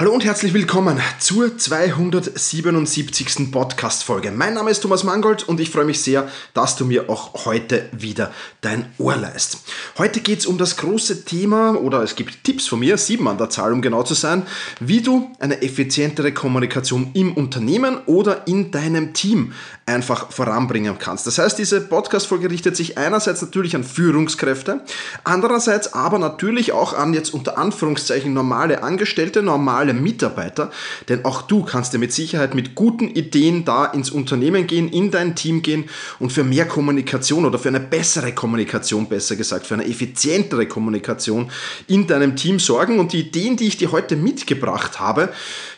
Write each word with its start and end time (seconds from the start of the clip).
Hallo 0.00 0.14
und 0.14 0.24
herzlich 0.24 0.54
willkommen 0.54 0.98
zur 1.18 1.58
277. 1.58 3.52
Podcast-Folge. 3.52 4.30
Mein 4.30 4.54
Name 4.54 4.70
ist 4.70 4.80
Thomas 4.80 5.04
Mangold 5.04 5.46
und 5.46 5.60
ich 5.60 5.68
freue 5.68 5.84
mich 5.84 6.00
sehr, 6.00 6.26
dass 6.54 6.74
du 6.76 6.86
mir 6.86 7.10
auch 7.10 7.44
heute 7.44 7.86
wieder 7.92 8.32
dein 8.62 8.86
Ohr 8.96 9.16
leist. 9.16 9.58
Heute 9.98 10.20
geht 10.20 10.38
es 10.38 10.46
um 10.46 10.56
das 10.56 10.78
große 10.78 11.26
Thema, 11.26 11.74
oder 11.74 12.02
es 12.02 12.16
gibt 12.16 12.44
Tipps 12.44 12.66
von 12.66 12.80
mir, 12.80 12.96
sieben 12.96 13.28
an 13.28 13.36
der 13.36 13.50
Zahl, 13.50 13.74
um 13.74 13.82
genau 13.82 14.02
zu 14.02 14.14
sein, 14.14 14.44
wie 14.80 15.02
du 15.02 15.32
eine 15.38 15.60
effizientere 15.60 16.32
Kommunikation 16.32 17.10
im 17.12 17.34
Unternehmen 17.34 17.98
oder 18.06 18.46
in 18.48 18.70
deinem 18.70 19.12
Team 19.12 19.52
einfach 19.84 20.32
voranbringen 20.32 20.96
kannst. 20.98 21.26
Das 21.26 21.36
heißt, 21.36 21.58
diese 21.58 21.80
Podcast-Folge 21.82 22.50
richtet 22.50 22.74
sich 22.74 22.96
einerseits 22.96 23.42
natürlich 23.42 23.76
an 23.76 23.84
Führungskräfte, 23.84 24.80
andererseits 25.24 25.92
aber 25.92 26.18
natürlich 26.18 26.72
auch 26.72 26.94
an 26.94 27.12
jetzt 27.12 27.34
unter 27.34 27.58
Anführungszeichen 27.58 28.32
normale 28.32 28.82
Angestellte, 28.82 29.42
normale 29.42 29.89
alle 29.90 30.00
Mitarbeiter, 30.00 30.70
denn 31.08 31.24
auch 31.24 31.42
du 31.42 31.64
kannst 31.64 31.92
dir 31.92 31.98
mit 31.98 32.12
Sicherheit 32.12 32.54
mit 32.54 32.74
guten 32.74 33.08
Ideen 33.08 33.64
da 33.64 33.86
ins 33.86 34.10
Unternehmen 34.10 34.66
gehen, 34.66 34.88
in 34.88 35.10
dein 35.10 35.34
Team 35.34 35.62
gehen 35.62 35.84
und 36.18 36.32
für 36.32 36.44
mehr 36.44 36.66
Kommunikation 36.66 37.44
oder 37.44 37.58
für 37.58 37.68
eine 37.68 37.80
bessere 37.80 38.32
Kommunikation, 38.32 39.08
besser 39.08 39.36
gesagt, 39.36 39.66
für 39.66 39.74
eine 39.74 39.86
effizientere 39.86 40.66
Kommunikation 40.66 41.50
in 41.88 42.06
deinem 42.06 42.36
Team 42.36 42.58
sorgen. 42.58 42.98
Und 42.98 43.12
die 43.12 43.20
Ideen, 43.20 43.56
die 43.56 43.66
ich 43.66 43.76
dir 43.76 43.92
heute 43.92 44.16
mitgebracht 44.16 45.00
habe, 45.00 45.30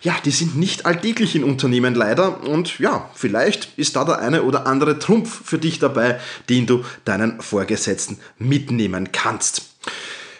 ja, 0.02 0.14
die 0.24 0.30
sind 0.30 0.56
nicht 0.56 0.84
alltäglich 0.84 1.34
in 1.34 1.44
Unternehmen 1.44 1.94
leider. 1.94 2.42
Und 2.46 2.78
ja, 2.78 3.10
vielleicht 3.14 3.70
ist 3.76 3.96
da 3.96 4.04
der 4.04 4.18
eine 4.18 4.42
oder 4.42 4.66
andere 4.66 4.98
Trumpf 4.98 5.42
für 5.44 5.58
dich 5.58 5.78
dabei, 5.78 6.20
den 6.48 6.66
du 6.66 6.84
deinen 7.04 7.40
Vorgesetzten 7.40 8.18
mitnehmen 8.38 9.10
kannst. 9.12 9.71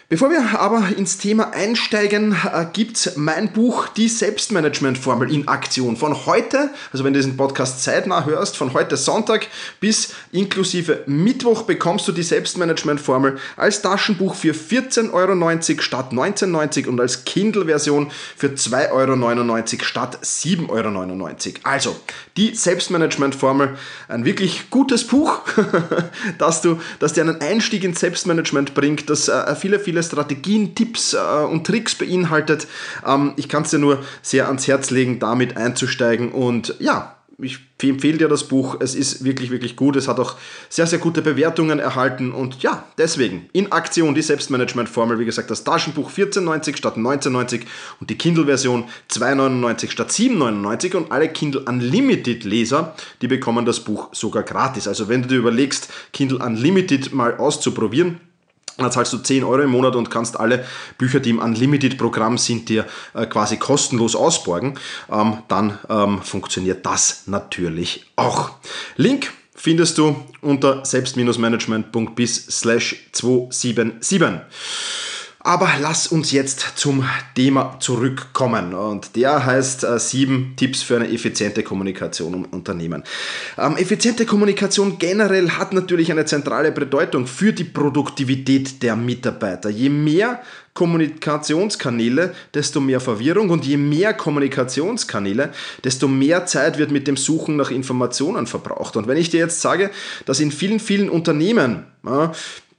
Bevor 0.09 0.29
wir 0.29 0.59
aber 0.59 0.89
ins 0.97 1.17
Thema 1.17 1.53
einsteigen, 1.53 2.33
äh, 2.33 2.65
gibt 2.73 3.13
mein 3.15 3.53
Buch 3.53 3.87
Die 3.87 4.09
Selbstmanagement-Formel 4.09 5.33
in 5.33 5.47
Aktion. 5.47 5.95
Von 5.95 6.25
heute, 6.25 6.71
also 6.91 7.05
wenn 7.05 7.13
du 7.13 7.19
diesen 7.19 7.37
Podcast 7.37 7.81
zeitnah 7.81 8.25
hörst, 8.25 8.57
von 8.57 8.73
heute 8.73 8.97
Sonntag 8.97 9.47
bis 9.79 10.13
inklusive 10.33 11.03
Mittwoch 11.05 11.63
bekommst 11.63 12.05
du 12.07 12.11
die 12.11 12.21
Selbstmanagement-Formel 12.21 13.37
als 13.55 13.81
Taschenbuch 13.81 14.35
für 14.35 14.51
14,90 14.51 15.13
Euro 15.13 15.81
statt 15.81 16.11
19,90 16.11 16.87
und 16.87 16.99
als 16.99 17.23
Kindle-Version 17.23 18.11
für 18.35 18.47
2,99 18.47 18.91
Euro 18.91 19.83
statt 19.83 20.19
7,99 20.21 20.69
Euro. 20.69 21.29
Also, 21.63 21.95
die 22.35 22.53
Selbstmanagement-Formel, 22.53 23.77
ein 24.09 24.25
wirklich 24.25 24.69
gutes 24.69 25.07
Buch, 25.07 25.41
dass, 26.37 26.61
du, 26.61 26.81
dass 26.99 27.13
dir 27.13 27.21
einen 27.21 27.39
Einstieg 27.39 27.85
ins 27.85 28.01
Selbstmanagement 28.01 28.73
bringt, 28.73 29.09
das 29.09 29.29
äh, 29.29 29.55
viele, 29.55 29.79
viele 29.93 30.03
Strategien, 30.03 30.73
Tipps 30.73 31.13
äh, 31.13 31.17
und 31.17 31.67
Tricks 31.67 31.93
beinhaltet. 31.95 32.67
Ähm, 33.05 33.33
ich 33.35 33.47
kann 33.47 33.61
es 33.61 33.69
dir 33.69 33.77
nur 33.77 34.03
sehr 34.23 34.47
ans 34.47 34.67
Herz 34.67 34.89
legen, 34.89 35.19
damit 35.19 35.55
einzusteigen 35.55 36.31
und 36.31 36.75
ja, 36.79 37.15
ich 37.39 37.59
empfehle 37.81 38.17
dir 38.17 38.27
das 38.27 38.47
Buch. 38.47 38.77
Es 38.79 38.95
ist 38.95 39.23
wirklich, 39.23 39.49
wirklich 39.49 39.75
gut. 39.75 39.95
Es 39.95 40.07
hat 40.07 40.19
auch 40.19 40.35
sehr, 40.69 40.85
sehr 40.85 40.99
gute 40.99 41.21
Bewertungen 41.21 41.79
erhalten. 41.79 42.31
Und 42.31 42.61
ja, 42.61 42.85
deswegen 42.97 43.49
in 43.53 43.71
Aktion 43.71 44.13
die 44.13 44.21
Selbstmanagement-Formel. 44.21 45.19
Wie 45.19 45.25
gesagt, 45.25 45.49
das 45.49 45.63
Taschenbuch 45.63 46.11
14,90 46.11 46.77
statt 46.77 46.95
19,90 46.95 47.61
und 47.99 48.09
die 48.09 48.17
Kindle-Version 48.17 48.85
2,99 49.11 49.89
statt 49.89 50.11
7,99. 50.11 50.95
Und 50.95 51.11
alle 51.11 51.27
Kindle 51.27 51.61
Unlimited-Leser, 51.61 52.95
die 53.21 53.27
bekommen 53.27 53.65
das 53.65 53.79
Buch 53.79 54.09
sogar 54.13 54.43
gratis. 54.43 54.87
Also 54.87 55.09
wenn 55.09 55.23
du 55.23 55.27
dir 55.27 55.37
überlegst, 55.37 55.89
Kindle 56.13 56.37
Unlimited 56.37 57.13
mal 57.13 57.35
auszuprobieren, 57.37 58.21
dann 58.77 58.91
zahlst 58.91 59.13
du 59.13 59.17
10 59.17 59.43
Euro 59.43 59.61
im 59.61 59.69
Monat 59.69 59.95
und 59.95 60.09
kannst 60.09 60.39
alle 60.39 60.65
Bücher, 60.97 61.19
die 61.19 61.29
im 61.29 61.39
Unlimited-Programm 61.39 62.37
sind, 62.37 62.69
dir 62.69 62.85
äh, 63.13 63.25
quasi 63.25 63.57
kostenlos 63.57 64.15
ausborgen. 64.15 64.79
Ähm, 65.11 65.37
dann 65.47 65.79
ähm, 65.89 66.21
funktioniert 66.21 66.85
das 66.85 67.23
natürlich 67.27 68.05
auch. 68.15 68.51
Link 68.95 69.31
findest 69.55 69.97
du 69.97 70.15
unter 70.41 70.83
selbst-management.bis 70.85 72.47
slash 72.47 73.07
277. 73.11 74.41
Aber 75.45 75.69
lass 75.81 76.07
uns 76.07 76.31
jetzt 76.31 76.61
zum 76.75 77.03
Thema 77.35 77.75
zurückkommen. 77.81 78.73
Und 78.73 79.17
der 79.17 79.45
heißt 79.45 79.83
äh, 79.83 79.99
sieben 79.99 80.53
Tipps 80.55 80.83
für 80.83 80.95
eine 80.95 81.11
effiziente 81.11 81.63
Kommunikation 81.63 82.33
im 82.33 82.45
Unternehmen. 82.45 83.03
Ähm, 83.57 83.75
effiziente 83.75 84.25
Kommunikation 84.25 84.97
generell 84.97 85.49
hat 85.49 85.73
natürlich 85.73 86.09
eine 86.11 86.23
zentrale 86.23 86.71
Bedeutung 86.71 87.27
für 87.27 87.51
die 87.51 87.65
Produktivität 87.65 88.81
der 88.81 88.95
Mitarbeiter. 88.95 89.69
Je 89.69 89.89
mehr 89.89 90.41
Kommunikationskanäle, 90.73 92.33
desto 92.53 92.79
mehr 92.79 92.99
Verwirrung 92.99 93.49
und 93.49 93.65
je 93.65 93.77
mehr 93.77 94.13
Kommunikationskanäle, 94.13 95.51
desto 95.83 96.07
mehr 96.07 96.45
Zeit 96.45 96.77
wird 96.77 96.91
mit 96.91 97.05
dem 97.05 97.17
Suchen 97.17 97.57
nach 97.57 97.69
Informationen 97.69 98.47
verbraucht. 98.47 98.95
Und 98.95 99.07
wenn 99.07 99.17
ich 99.17 99.29
dir 99.29 99.41
jetzt 99.41 99.61
sage, 99.61 99.91
dass 100.25 100.39
in 100.39 100.51
vielen, 100.51 100.79
vielen 100.79 101.09
Unternehmen 101.09 101.85
ja, 102.05 102.31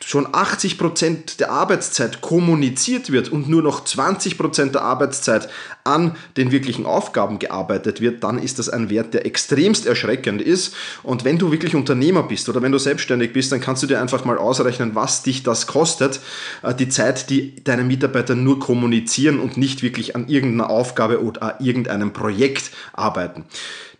schon 0.02 0.26
80 0.32 0.78
Prozent 0.78 1.40
der 1.40 1.50
Arbeitszeit 1.50 2.20
kommuniziert 2.20 3.12
wird 3.12 3.30
und 3.30 3.48
nur 3.48 3.62
noch 3.62 3.84
20 3.84 4.36
Prozent 4.36 4.74
der 4.74 4.82
Arbeitszeit 4.82 5.48
an 5.84 6.16
den 6.36 6.50
wirklichen 6.50 6.86
Aufgaben 6.86 7.38
gearbeitet 7.38 8.00
wird, 8.00 8.24
dann 8.24 8.38
ist 8.38 8.58
das 8.58 8.68
ein 8.68 8.90
Wert, 8.90 9.14
der 9.14 9.26
extremst 9.26 9.86
erschreckend 9.86 10.42
ist. 10.42 10.74
Und 11.02 11.24
wenn 11.24 11.38
du 11.38 11.52
wirklich 11.52 11.74
Unternehmer 11.74 12.22
bist 12.22 12.48
oder 12.48 12.62
wenn 12.62 12.72
du 12.72 12.78
selbstständig 12.78 13.32
bist, 13.32 13.52
dann 13.52 13.60
kannst 13.60 13.82
du 13.82 13.86
dir 13.86 14.00
einfach 14.00 14.24
mal 14.24 14.38
ausrechnen, 14.38 14.94
was 14.94 15.22
dich 15.22 15.42
das 15.42 15.66
kostet, 15.66 16.20
äh, 16.62 16.74
die 16.74 16.88
Zeit, 16.88 17.30
die 17.30 17.62
deine 17.62 17.84
Mitarbeiter 17.84 18.34
nur 18.34 18.58
kommunizieren 18.58 19.38
und 19.38 19.56
nicht 19.56 19.82
wirklich 19.82 20.16
an 20.16 20.28
irgendeiner 20.28 20.70
Aufgabe 20.70 21.22
oder 21.22 21.42
an 21.42 21.64
irgendeinem 21.64 22.12
Projekt 22.12 22.70
arbeiten. 22.94 23.44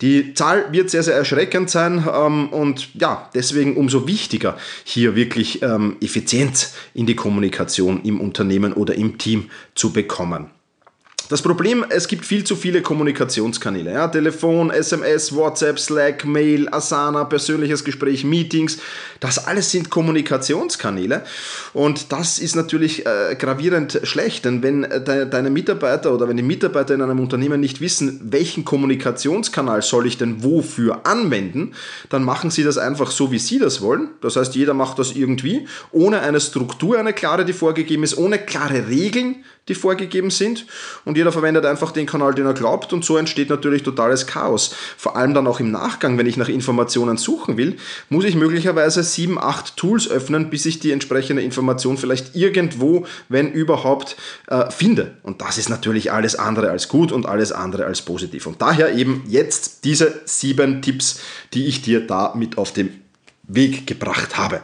Die 0.00 0.34
Zahl 0.34 0.72
wird 0.72 0.90
sehr, 0.90 1.02
sehr 1.02 1.14
erschreckend 1.14 1.70
sein 1.70 2.04
ähm, 2.12 2.48
und 2.48 2.94
ja, 2.94 3.30
deswegen 3.34 3.76
umso 3.76 4.06
wichtiger, 4.06 4.56
hier 4.84 5.16
wirklich 5.16 5.62
ähm, 5.62 5.96
Effizienz 6.00 6.74
in 6.94 7.06
die 7.06 7.16
Kommunikation 7.16 8.02
im 8.02 8.20
Unternehmen 8.20 8.72
oder 8.72 8.94
im 8.94 9.18
Team 9.18 9.50
zu 9.74 9.92
bekommen. 9.92 10.50
Das 11.30 11.40
Problem, 11.40 11.86
es 11.88 12.06
gibt 12.06 12.26
viel 12.26 12.44
zu 12.44 12.54
viele 12.54 12.82
Kommunikationskanäle. 12.82 13.92
Ja? 13.92 14.08
Telefon, 14.08 14.70
SMS, 14.70 15.34
WhatsApp, 15.34 15.78
Slack, 15.78 16.26
Mail, 16.26 16.68
Asana, 16.70 17.24
persönliches 17.24 17.82
Gespräch, 17.82 18.24
Meetings. 18.24 18.78
Das 19.20 19.46
alles 19.46 19.70
sind 19.70 19.88
Kommunikationskanäle. 19.88 21.24
Und 21.72 22.12
das 22.12 22.38
ist 22.38 22.56
natürlich 22.56 23.06
äh, 23.06 23.36
gravierend 23.38 24.00
schlecht, 24.02 24.44
denn 24.44 24.62
wenn 24.62 24.84
äh, 24.84 25.02
de 25.02 25.24
deine 25.28 25.48
Mitarbeiter 25.48 26.12
oder 26.12 26.28
wenn 26.28 26.36
die 26.36 26.42
Mitarbeiter 26.42 26.92
in 26.92 27.00
einem 27.00 27.20
Unternehmen 27.20 27.58
nicht 27.58 27.80
wissen, 27.80 28.20
welchen 28.24 28.66
Kommunikationskanal 28.66 29.80
soll 29.80 30.06
ich 30.06 30.18
denn 30.18 30.44
wofür 30.44 31.06
anwenden, 31.06 31.72
dann 32.10 32.22
machen 32.22 32.50
sie 32.50 32.64
das 32.64 32.76
einfach 32.76 33.10
so, 33.10 33.32
wie 33.32 33.38
sie 33.38 33.58
das 33.58 33.80
wollen. 33.80 34.10
Das 34.20 34.36
heißt, 34.36 34.54
jeder 34.54 34.74
macht 34.74 34.98
das 34.98 35.12
irgendwie, 35.12 35.66
ohne 35.90 36.20
eine 36.20 36.40
Struktur, 36.40 36.98
eine 36.98 37.14
klare, 37.14 37.46
die 37.46 37.54
vorgegeben 37.54 38.02
ist, 38.02 38.18
ohne 38.18 38.38
klare 38.38 38.88
Regeln, 38.88 39.36
die 39.68 39.74
vorgegeben 39.74 40.30
sind. 40.30 40.66
Und 41.04 41.16
jeder 41.16 41.32
verwendet 41.32 41.64
einfach 41.64 41.90
den 41.90 42.06
Kanal, 42.06 42.34
den 42.34 42.46
er 42.46 42.52
glaubt. 42.54 42.92
Und 42.92 43.04
so 43.04 43.16
entsteht 43.16 43.48
natürlich 43.48 43.82
totales 43.82 44.26
Chaos. 44.26 44.74
Vor 44.96 45.16
allem 45.16 45.34
dann 45.34 45.46
auch 45.46 45.60
im 45.60 45.70
Nachgang, 45.70 46.18
wenn 46.18 46.26
ich 46.26 46.36
nach 46.36 46.48
Informationen 46.48 47.16
suchen 47.16 47.56
will, 47.56 47.76
muss 48.10 48.24
ich 48.24 48.34
möglicherweise 48.34 49.02
sieben, 49.02 49.38
acht 49.38 49.76
Tools 49.76 50.08
öffnen, 50.08 50.50
bis 50.50 50.66
ich 50.66 50.80
die 50.80 50.92
entsprechende 50.92 51.42
Information 51.42 51.96
vielleicht 51.96 52.36
irgendwo, 52.36 53.06
wenn 53.28 53.52
überhaupt, 53.52 54.16
äh, 54.48 54.70
finde. 54.70 55.16
Und 55.22 55.40
das 55.40 55.56
ist 55.56 55.70
natürlich 55.70 56.12
alles 56.12 56.36
andere 56.36 56.70
als 56.70 56.88
gut 56.88 57.12
und 57.12 57.26
alles 57.26 57.52
andere 57.52 57.86
als 57.86 58.02
positiv. 58.02 58.46
Und 58.46 58.60
daher 58.60 58.94
eben 58.94 59.24
jetzt 59.28 59.84
diese 59.84 60.20
sieben 60.26 60.82
Tipps, 60.82 61.20
die 61.54 61.66
ich 61.66 61.82
dir 61.82 62.06
da 62.06 62.34
mit 62.34 62.58
auf 62.58 62.72
den 62.72 63.00
Weg 63.44 63.86
gebracht 63.86 64.36
habe. 64.36 64.60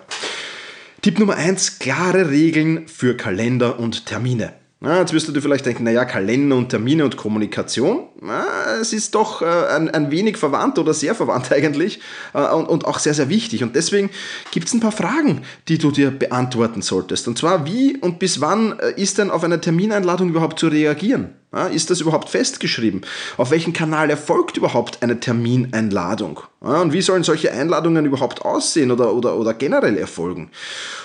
Tipp 1.02 1.19
Nummer 1.19 1.36
eins: 1.36 1.78
klare 1.78 2.30
Regeln 2.30 2.86
für 2.86 3.16
Kalender 3.16 3.78
und 3.78 4.06
Termine. 4.06 4.59
Na, 4.82 4.98
jetzt 4.98 5.12
wirst 5.12 5.28
du 5.28 5.32
dir 5.32 5.42
vielleicht 5.42 5.66
denken, 5.66 5.84
naja, 5.84 6.06
Kalender 6.06 6.56
und 6.56 6.70
Termine 6.70 7.04
und 7.04 7.18
Kommunikation, 7.18 8.08
na, 8.22 8.46
es 8.80 8.94
ist 8.94 9.14
doch 9.14 9.42
äh, 9.42 9.44
ein, 9.44 9.90
ein 9.90 10.10
wenig 10.10 10.38
verwandt 10.38 10.78
oder 10.78 10.94
sehr 10.94 11.14
verwandt 11.14 11.52
eigentlich 11.52 12.00
äh, 12.32 12.48
und, 12.48 12.66
und 12.66 12.86
auch 12.86 12.98
sehr, 12.98 13.12
sehr 13.12 13.28
wichtig. 13.28 13.62
Und 13.62 13.76
deswegen 13.76 14.08
gibt 14.52 14.68
es 14.68 14.72
ein 14.72 14.80
paar 14.80 14.90
Fragen, 14.90 15.42
die 15.68 15.76
du 15.76 15.90
dir 15.90 16.10
beantworten 16.10 16.80
solltest. 16.80 17.28
Und 17.28 17.36
zwar, 17.36 17.66
wie 17.66 17.98
und 17.98 18.18
bis 18.18 18.40
wann 18.40 18.78
äh, 18.78 18.98
ist 18.98 19.18
denn 19.18 19.30
auf 19.30 19.44
eine 19.44 19.60
Termineinladung 19.60 20.30
überhaupt 20.30 20.58
zu 20.58 20.68
reagieren? 20.68 21.34
Ist 21.73 21.91
das 21.91 22.00
überhaupt 22.00 22.29
festgeschrieben? 22.29 23.00
Auf 23.37 23.50
welchem 23.50 23.73
Kanal 23.73 24.08
erfolgt 24.08 24.56
überhaupt 24.56 25.02
eine 25.02 25.19
Termineinladung? 25.19 26.41
Und 26.61 26.93
wie 26.93 27.00
sollen 27.00 27.25
solche 27.25 27.50
Einladungen 27.52 28.05
überhaupt 28.05 28.43
aussehen 28.43 28.91
oder, 28.91 29.14
oder, 29.14 29.37
oder 29.37 29.55
generell 29.55 29.97
erfolgen? 29.97 30.50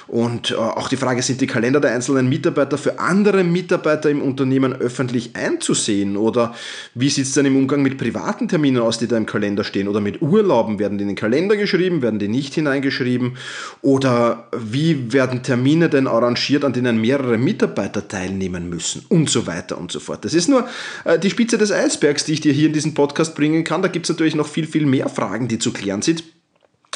Und 0.07 0.51
äh, 0.51 0.55
auch 0.55 0.89
die 0.89 0.97
Frage, 0.97 1.21
sind 1.21 1.41
die 1.41 1.47
Kalender 1.47 1.79
der 1.79 1.93
einzelnen 1.93 2.29
Mitarbeiter 2.29 2.77
für 2.77 2.99
andere 2.99 3.43
Mitarbeiter 3.43 4.09
im 4.09 4.21
Unternehmen 4.21 4.73
öffentlich 4.73 5.35
einzusehen? 5.35 6.17
Oder 6.17 6.53
wie 6.93 7.09
sieht 7.09 7.25
es 7.25 7.33
denn 7.33 7.45
im 7.45 7.55
Umgang 7.55 7.81
mit 7.81 7.97
privaten 7.97 8.47
Terminen 8.47 8.81
aus, 8.81 8.99
die 8.99 9.07
da 9.07 9.17
im 9.17 9.25
Kalender 9.25 9.63
stehen? 9.63 9.87
Oder 9.87 10.01
mit 10.01 10.21
Urlauben? 10.21 10.77
Werden 10.77 10.97
die 10.97 11.03
in 11.03 11.07
den 11.07 11.15
Kalender 11.15 11.55
geschrieben? 11.55 12.01
Werden 12.01 12.19
die 12.19 12.27
nicht 12.27 12.53
hineingeschrieben? 12.53 13.37
Oder 13.81 14.49
wie 14.55 15.13
werden 15.13 15.41
Termine 15.41 15.89
denn 15.89 16.05
arrangiert, 16.05 16.65
an 16.65 16.73
denen 16.73 16.99
mehrere 16.99 17.37
Mitarbeiter 17.37 18.07
teilnehmen 18.07 18.69
müssen? 18.69 19.05
Und 19.09 19.29
so 19.29 19.47
weiter 19.47 19.77
und 19.77 19.91
so 19.91 19.99
fort. 20.01 20.23
Das 20.25 20.34
ist 20.35 20.49
nur 20.49 20.67
äh, 21.03 21.17
die 21.17 21.29
Spitze 21.29 21.57
des 21.57 21.71
Eisbergs, 21.71 22.25
die 22.25 22.33
ich 22.33 22.41
dir 22.41 22.53
hier 22.53 22.67
in 22.67 22.73
diesen 22.73 22.93
Podcast 22.93 23.35
bringen 23.35 23.63
kann. 23.63 23.81
Da 23.81 23.87
gibt 23.87 24.05
es 24.05 24.09
natürlich 24.09 24.35
noch 24.35 24.47
viel, 24.47 24.67
viel 24.67 24.85
mehr 24.85 25.09
Fragen, 25.09 25.47
die 25.47 25.59
zu 25.59 25.71
klären 25.71 26.01
sind. 26.01 26.23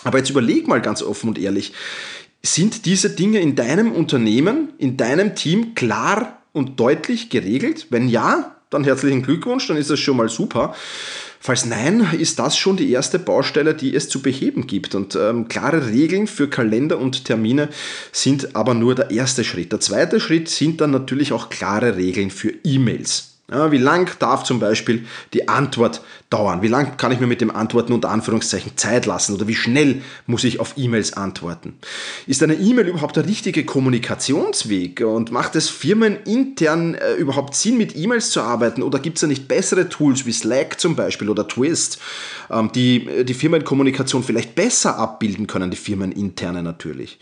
Aber 0.04 0.18
jetzt 0.18 0.30
überleg 0.30 0.68
mal 0.68 0.82
ganz 0.82 1.02
offen 1.02 1.30
und 1.30 1.40
ehrlich, 1.40 1.74
sind 2.42 2.86
diese 2.86 3.10
Dinge 3.10 3.40
in 3.40 3.56
deinem 3.56 3.92
Unternehmen, 3.92 4.70
in 4.78 4.96
deinem 4.96 5.36
Team 5.36 5.76
klar 5.76 6.42
und 6.54 6.80
deutlich 6.80 7.30
geregelt? 7.30 7.88
Wenn 7.90 8.08
ja, 8.08 8.56
dann 8.70 8.84
herzlichen 8.84 9.24
Glückwunsch, 9.24 9.68
dann 9.68 9.78
ist 9.78 9.90
das 9.90 10.00
schon 10.00 10.18
mal 10.18 10.30
super. 10.30 10.74
Falls 11.42 11.66
nein, 11.66 12.06
ist 12.20 12.38
das 12.38 12.58
schon 12.58 12.76
die 12.76 12.92
erste 12.92 13.18
Baustelle, 13.18 13.74
die 13.74 13.96
es 13.96 14.10
zu 14.10 14.22
beheben 14.22 14.68
gibt. 14.68 14.94
Und 14.94 15.16
ähm, 15.16 15.48
klare 15.48 15.88
Regeln 15.88 16.28
für 16.28 16.50
Kalender 16.50 17.00
und 17.00 17.26
Termine 17.26 17.70
sind 18.12 18.56
aber 18.56 18.74
nur 18.74 18.94
der 18.94 19.12
erste 19.12 19.44
Schritt. 19.46 19.72
Der 19.72 19.80
zweite 19.80 20.20
Schritt 20.20 20.50
sind 20.50 20.82
dann 20.82 20.92
natürlich 20.92 21.32
auch 21.32 21.50
klare 21.50 21.96
Regeln 21.96 22.30
für 22.30 22.54
E-Mails. 22.64 23.29
Ja, 23.52 23.72
wie 23.72 23.78
lang 23.78 24.12
darf 24.20 24.44
zum 24.44 24.60
Beispiel 24.60 25.06
die 25.34 25.48
Antwort 25.48 26.02
dauern? 26.30 26.62
Wie 26.62 26.68
lang 26.68 26.98
kann 26.98 27.12
ich 27.12 27.20
mir 27.20 27.26
mit 27.26 27.42
dem 27.42 27.50
Antworten 27.50 27.92
unter 27.92 28.10
Anführungszeichen 28.10 28.78
Zeit 28.78 29.08
lassen? 29.08 29.34
Oder 29.34 29.48
wie 29.48 29.56
schnell 29.56 30.02
muss 30.28 30.44
ich 30.44 30.60
auf 30.60 30.74
E-Mails 30.78 31.14
antworten? 31.14 31.80
Ist 32.28 32.44
eine 32.44 32.54
E-Mail 32.54 32.88
überhaupt 32.88 33.16
der 33.16 33.26
richtige 33.26 33.66
Kommunikationsweg? 33.66 35.02
Und 35.02 35.32
macht 35.32 35.56
es 35.56 35.70
firmenintern 35.70 36.94
äh, 36.94 37.14
überhaupt 37.16 37.56
Sinn, 37.56 37.78
mit 37.78 37.96
E-Mails 37.96 38.30
zu 38.30 38.42
arbeiten? 38.42 38.84
Oder 38.84 39.00
gibt 39.00 39.18
es 39.18 39.22
da 39.22 39.28
nicht 39.28 39.48
bessere 39.48 39.90
Tools 39.90 40.28
wie 40.28 40.32
Slack 40.32 40.80
zum 40.80 40.96
Beispiel 40.96 41.30
oder 41.30 41.48
Twist, 41.48 42.00
ähm, 42.52 42.72
die 42.76 43.08
äh, 43.08 43.24
die 43.24 43.34
Firmenkommunikation 43.34 44.24
vielleicht 44.24 44.54
besser 44.54 45.00
abbilden 45.00 45.48
können, 45.48 45.72
die 45.72 45.78
firmeninterne 45.78 46.62
natürlich? 46.62 47.18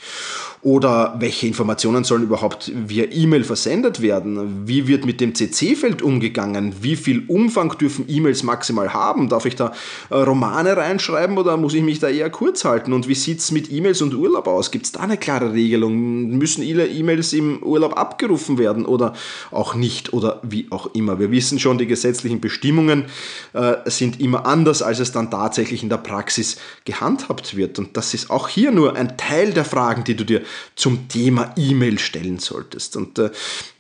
Oder 0.62 1.16
welche 1.20 1.48
Informationen 1.48 2.04
sollen 2.04 2.24
überhaupt 2.24 2.72
via 2.76 3.06
E-Mail 3.10 3.46
versendet 3.46 4.02
werden? 4.02 4.68
Wie 4.68 4.88
wird 4.88 5.06
mit 5.06 5.22
dem 5.22 5.34
CC-Feld 5.34 6.02
umgegangen? 6.02 6.74
Wie 6.82 6.98
viel 6.98 7.24
Umfang 7.28 7.78
dürfen 7.78 8.06
E-Mails 8.10 8.44
maximal 8.44 8.92
haben? 8.92 8.97
Darf 9.30 9.46
ich 9.46 9.56
da 9.56 9.74
äh, 10.10 10.16
Romane 10.16 10.76
reinschreiben 10.76 11.38
oder 11.38 11.58
muss 11.58 11.74
ich 11.74 11.84
mich 11.84 12.00
da 12.00 12.10
eher 12.10 12.30
kurz 12.30 12.66
halten? 12.66 12.94
Und 12.94 13.08
wie 13.08 13.16
sieht 13.16 13.40
es 13.40 13.52
mit 13.52 13.72
E-Mails 13.72 14.02
und 14.02 14.14
Urlaub 14.14 14.48
aus? 14.48 14.72
Gibt 14.72 14.86
es 14.86 14.92
da 14.92 15.02
eine 15.02 15.18
klare 15.18 15.54
Regelung? 15.54 16.38
Müssen 16.38 16.64
E-Mails 16.64 17.34
im 17.34 17.62
Urlaub 17.64 17.98
abgerufen 17.98 18.58
werden 18.58 18.86
oder 18.86 19.14
auch 19.52 19.76
nicht 19.76 20.14
oder 20.14 20.40
wie 20.44 20.68
auch 20.72 20.94
immer? 20.94 21.20
Wir 21.20 21.32
wissen 21.32 21.60
schon, 21.60 21.78
die 21.78 21.88
gesetzlichen 21.88 22.42
Bestimmungen 22.42 23.06
äh, 23.54 23.76
sind 23.86 24.20
immer 24.20 24.46
anders, 24.46 24.82
als 24.82 25.00
es 25.00 25.12
dann 25.12 25.30
tatsächlich 25.30 25.84
in 25.84 25.90
der 25.90 25.98
Praxis 25.98 26.58
gehandhabt 26.86 27.56
wird. 27.56 27.80
Und 27.80 27.96
das 27.98 28.14
ist 28.14 28.30
auch 28.30 28.48
hier 28.48 28.72
nur 28.72 28.96
ein 28.96 29.18
Teil 29.18 29.54
der 29.54 29.66
Fragen, 29.66 30.04
die 30.04 30.16
du 30.16 30.24
dir 30.24 30.42
zum 30.76 31.08
Thema 31.08 31.54
E-Mail 31.56 32.00
stellen 32.00 32.40
solltest. 32.40 32.96
Und 32.96 33.20
äh, 33.20 33.30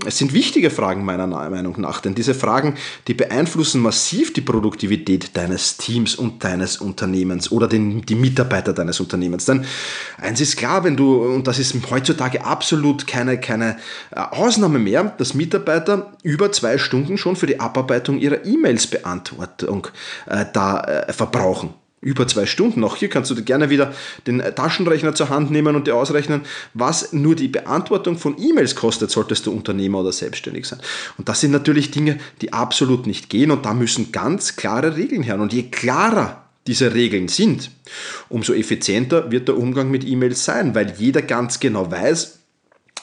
es 0.05 0.17
sind 0.17 0.33
wichtige 0.33 0.69
Fragen 0.69 1.03
meiner 1.05 1.27
Meinung 1.27 1.79
nach, 1.81 2.01
denn 2.01 2.15
diese 2.15 2.33
Fragen, 2.33 2.75
die 3.07 3.13
beeinflussen 3.13 3.81
massiv 3.81 4.33
die 4.33 4.41
Produktivität 4.41 5.06
deines 5.07 5.77
Teams 5.77 6.15
und 6.15 6.43
deines 6.43 6.77
Unternehmens 6.77 7.51
oder 7.51 7.67
den, 7.67 8.01
die 8.01 8.15
Mitarbeiter 8.15 8.73
deines 8.73 8.99
Unternehmens. 8.99 9.45
Denn 9.45 9.65
eins 10.17 10.41
ist 10.41 10.57
klar, 10.57 10.83
wenn 10.83 10.97
du, 10.97 11.23
und 11.23 11.47
das 11.47 11.59
ist 11.59 11.75
heutzutage 11.89 12.43
absolut 12.43 13.07
keine, 13.07 13.39
keine 13.39 13.77
äh, 14.11 14.19
Ausnahme 14.19 14.79
mehr, 14.79 15.03
dass 15.17 15.33
Mitarbeiter 15.33 16.11
über 16.23 16.51
zwei 16.51 16.77
Stunden 16.77 17.17
schon 17.17 17.35
für 17.35 17.47
die 17.47 17.59
Abarbeitung 17.59 18.19
ihrer 18.19 18.45
E-Mails-Beantwortung 18.45 19.87
äh, 20.25 20.45
da 20.51 20.81
äh, 20.81 21.13
verbrauchen 21.13 21.73
über 22.01 22.27
zwei 22.27 22.45
Stunden. 22.45 22.83
Auch 22.83 22.95
hier 22.95 23.09
kannst 23.09 23.31
du 23.31 23.43
gerne 23.43 23.69
wieder 23.69 23.93
den 24.27 24.39
Taschenrechner 24.39 25.15
zur 25.15 25.29
Hand 25.29 25.49
nehmen 25.51 25.75
und 25.75 25.87
dir 25.87 25.95
ausrechnen, 25.95 26.41
was 26.73 27.11
nur 27.13 27.35
die 27.35 27.47
Beantwortung 27.47 28.17
von 28.17 28.37
E-Mails 28.39 28.75
kostet, 28.75 29.09
solltest 29.09 29.45
du 29.45 29.51
Unternehmer 29.51 30.01
oder 30.01 30.11
selbstständig 30.11 30.67
sein. 30.67 30.79
Und 31.17 31.27
das 31.27 31.41
sind 31.41 31.51
natürlich 31.51 31.91
Dinge, 31.91 32.19
die 32.41 32.53
absolut 32.53 33.07
nicht 33.07 33.29
gehen 33.29 33.51
und 33.51 33.65
da 33.65 33.73
müssen 33.73 34.11
ganz 34.11 34.55
klare 34.55 34.95
Regeln 34.95 35.23
her. 35.23 35.39
Und 35.39 35.53
je 35.53 35.63
klarer 35.63 36.43
diese 36.67 36.93
Regeln 36.93 37.29
sind, 37.29 37.71
umso 38.29 38.53
effizienter 38.53 39.31
wird 39.31 39.47
der 39.47 39.57
Umgang 39.57 39.89
mit 39.89 40.05
E-Mails 40.05 40.43
sein, 40.43 40.75
weil 40.75 40.93
jeder 40.97 41.21
ganz 41.21 41.59
genau 41.59 41.89
weiß, 41.89 42.36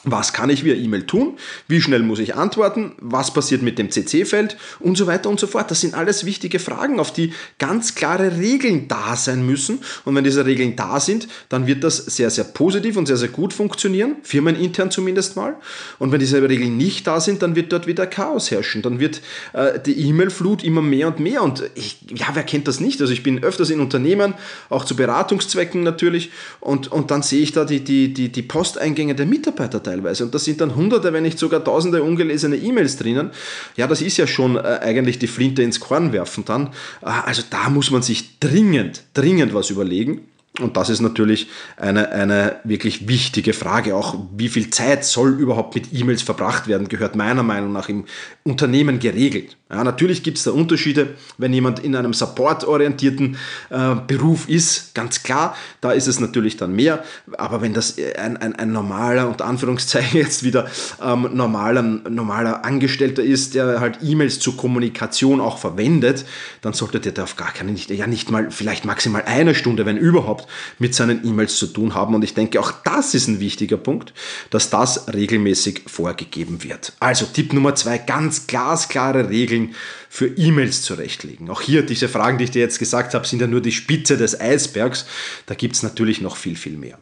was 0.05 0.33
kann 0.33 0.51
ich 0.51 0.63
via 0.63 0.75
E-Mail 0.75 1.07
tun? 1.07 1.37
Wie 1.67 1.81
schnell 1.81 2.03
muss 2.03 2.19
ich 2.19 2.35
antworten? 2.35 2.93
Was 2.99 3.33
passiert 3.33 3.63
mit 3.63 3.79
dem 3.79 3.89
CC-Feld? 3.89 4.55
Und 4.79 4.97
so 4.97 5.07
weiter 5.07 5.29
und 5.29 5.39
so 5.39 5.47
fort. 5.47 5.71
Das 5.71 5.81
sind 5.81 5.95
alles 5.95 6.25
wichtige 6.25 6.59
Fragen, 6.59 6.99
auf 6.99 7.11
die 7.11 7.33
ganz 7.57 7.95
klare 7.95 8.37
Regeln 8.37 8.87
da 8.87 9.15
sein 9.15 9.45
müssen. 9.45 9.79
Und 10.05 10.13
wenn 10.15 10.23
diese 10.23 10.45
Regeln 10.45 10.75
da 10.75 10.99
sind, 10.99 11.27
dann 11.49 11.65
wird 11.65 11.83
das 11.83 11.97
sehr, 11.97 12.29
sehr 12.29 12.43
positiv 12.43 12.97
und 12.97 13.07
sehr, 13.07 13.17
sehr 13.17 13.29
gut 13.29 13.51
funktionieren. 13.51 14.17
Firmenintern 14.21 14.91
zumindest 14.91 15.35
mal. 15.35 15.55
Und 15.97 16.11
wenn 16.11 16.19
diese 16.19 16.41
Regeln 16.47 16.77
nicht 16.77 17.07
da 17.07 17.19
sind, 17.19 17.41
dann 17.41 17.55
wird 17.55 17.73
dort 17.73 17.87
wieder 17.87 18.05
Chaos 18.05 18.51
herrschen. 18.51 18.83
Dann 18.83 18.99
wird 18.99 19.21
äh, 19.53 19.79
die 19.79 20.07
E-Mail-Flut 20.07 20.63
immer 20.63 20.83
mehr 20.83 21.07
und 21.07 21.19
mehr. 21.19 21.41
Und 21.41 21.63
ich, 21.73 21.97
ja, 22.15 22.27
wer 22.33 22.43
kennt 22.43 22.67
das 22.67 22.79
nicht? 22.79 23.01
Also 23.01 23.11
ich 23.11 23.23
bin 23.23 23.43
öfters 23.43 23.71
in 23.71 23.79
Unternehmen, 23.79 24.35
auch 24.69 24.85
zu 24.85 24.95
Beratungszwecken 24.95 25.81
natürlich. 25.81 26.29
Und, 26.59 26.91
und 26.91 27.09
dann 27.09 27.23
sehe 27.23 27.41
ich 27.41 27.53
da 27.53 27.65
die, 27.65 27.83
die, 27.83 28.13
die, 28.13 28.31
die 28.31 28.43
Posteingänge 28.43 29.15
der 29.15 29.25
Mitarbeiter 29.25 29.81
teilweise 29.81 29.94
teilweise. 29.95 30.25
Und 30.25 30.33
da 30.33 30.39
sind 30.39 30.61
dann 30.61 30.75
hunderte, 30.75 31.13
wenn 31.13 31.23
nicht 31.23 31.39
sogar 31.39 31.63
tausende 31.63 32.03
ungelesene 32.03 32.55
E-Mails 32.57 32.97
drinnen. 32.97 33.31
Ja, 33.75 33.87
das 33.87 34.01
ist 34.01 34.17
ja 34.17 34.27
schon 34.27 34.57
äh, 34.57 34.79
eigentlich 34.81 35.19
die 35.19 35.27
Flinte 35.27 35.63
ins 35.63 35.79
Korn 35.79 36.11
werfen 36.11 36.45
dann. 36.45 36.67
Äh, 37.01 37.07
also 37.25 37.43
da 37.49 37.69
muss 37.69 37.91
man 37.91 38.01
sich 38.01 38.39
dringend, 38.39 39.03
dringend 39.13 39.53
was 39.53 39.69
überlegen. 39.69 40.27
Und 40.61 40.77
das 40.77 40.89
ist 40.89 41.01
natürlich 41.01 41.47
eine, 41.75 42.11
eine 42.11 42.57
wirklich 42.63 43.09
wichtige 43.09 43.51
Frage. 43.51 43.93
Auch 43.93 44.15
wie 44.37 44.47
viel 44.47 44.69
Zeit 44.69 45.03
soll 45.03 45.37
überhaupt 45.37 45.75
mit 45.75 45.93
E-Mails 45.93 46.21
verbracht 46.21 46.67
werden, 46.67 46.87
gehört 46.87 47.17
meiner 47.17 47.43
Meinung 47.43 47.73
nach 47.73 47.89
im 47.89 48.05
Unternehmen 48.43 48.99
geregelt. 48.99 49.57
Ja, 49.75 49.83
natürlich 49.83 50.23
gibt 50.23 50.37
es 50.37 50.45
da 50.45 50.51
Unterschiede, 50.51 51.15
wenn 51.37 51.51
jemand 51.51 51.79
in 51.79 51.97
einem 51.97 52.13
supportorientierten 52.13 53.35
äh, 53.69 53.95
Beruf 54.07 54.47
ist, 54.47 54.95
ganz 54.95 55.21
klar, 55.21 55.53
da 55.81 55.91
ist 55.91 56.07
es 56.07 56.21
natürlich 56.21 56.55
dann 56.55 56.73
mehr. 56.73 57.03
Aber 57.37 57.61
wenn 57.61 57.73
das 57.73 57.97
ein, 58.17 58.37
ein, 58.37 58.55
ein 58.55 58.71
normaler, 58.71 59.27
unter 59.27 59.43
Anführungszeichen 59.43 60.17
jetzt 60.21 60.43
wieder 60.43 60.69
ähm, 61.03 61.27
normaler, 61.33 61.81
normaler 61.81 62.63
Angestellter 62.63 63.21
ist, 63.21 63.53
der 63.53 63.81
halt 63.81 63.99
E-Mails 64.01 64.39
zur 64.39 64.55
Kommunikation 64.55 65.41
auch 65.41 65.57
verwendet, 65.57 66.25
dann 66.61 66.71
sollte 66.71 67.01
der 67.01 67.21
auf 67.21 67.35
gar 67.35 67.51
keine, 67.51 67.73
nicht, 67.73 67.89
ja 67.89 68.07
nicht 68.07 68.31
mal, 68.31 68.51
vielleicht 68.51 68.85
maximal 68.85 69.23
eine 69.25 69.55
Stunde, 69.55 69.85
wenn 69.85 69.97
überhaupt, 69.97 70.47
mit 70.79 70.95
seinen 70.95 71.27
E-Mails 71.27 71.57
zu 71.57 71.67
tun 71.67 71.95
haben. 71.95 72.15
Und 72.15 72.23
ich 72.23 72.33
denke, 72.33 72.61
auch 72.61 72.71
das 72.85 73.13
ist 73.13 73.27
ein 73.27 73.41
wichtiger 73.41 73.75
Punkt, 73.75 74.13
dass 74.51 74.69
das 74.69 75.13
regelmäßig 75.13 75.81
vorgegeben 75.87 76.63
wird. 76.63 76.93
Also 77.01 77.25
Tipp 77.25 77.51
Nummer 77.51 77.75
zwei, 77.75 77.97
ganz 77.97 78.47
glasklare 78.47 79.29
Regeln 79.29 79.64
Regeln 79.65 79.75
für 80.09 80.27
E-Mails 80.27 80.81
zurechtlegen. 80.81 81.49
Auch 81.49 81.61
hier, 81.61 81.83
diese 81.83 82.07
Fragen, 82.07 82.37
die 82.37 82.45
ich 82.45 82.51
dir 82.51 82.61
jetzt 82.61 82.79
gesagt 82.79 83.13
habe, 83.13 83.27
sind 83.27 83.41
ja 83.41 83.47
nur 83.47 83.61
die 83.61 83.71
Spitze 83.71 84.17
des 84.17 84.39
Eisbergs. 84.39 85.05
Da 85.45 85.55
gibt 85.55 85.75
es 85.75 85.83
natürlich 85.83 86.21
noch 86.21 86.37
viel, 86.37 86.55
viel 86.55 86.77
mehr. 86.77 86.99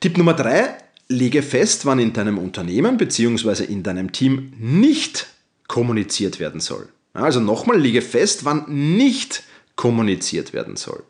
Tipp 0.00 0.18
Nummer 0.18 0.34
drei, 0.34 0.76
lege 1.08 1.42
fest, 1.42 1.86
wann 1.86 1.98
in 1.98 2.12
deinem 2.12 2.38
Unternehmen 2.38 2.96
bzw. 2.96 3.64
in 3.64 3.82
deinem 3.82 4.12
Team 4.12 4.52
nicht 4.58 5.26
kommuniziert 5.68 6.38
werden 6.38 6.60
soll. 6.60 6.88
Also 7.14 7.40
nochmal, 7.40 7.80
lege 7.80 8.02
fest, 8.02 8.44
wann 8.44 8.64
nicht 8.68 9.42
kommuniziert 9.74 10.52
werden 10.52 10.76
soll. 10.76 11.02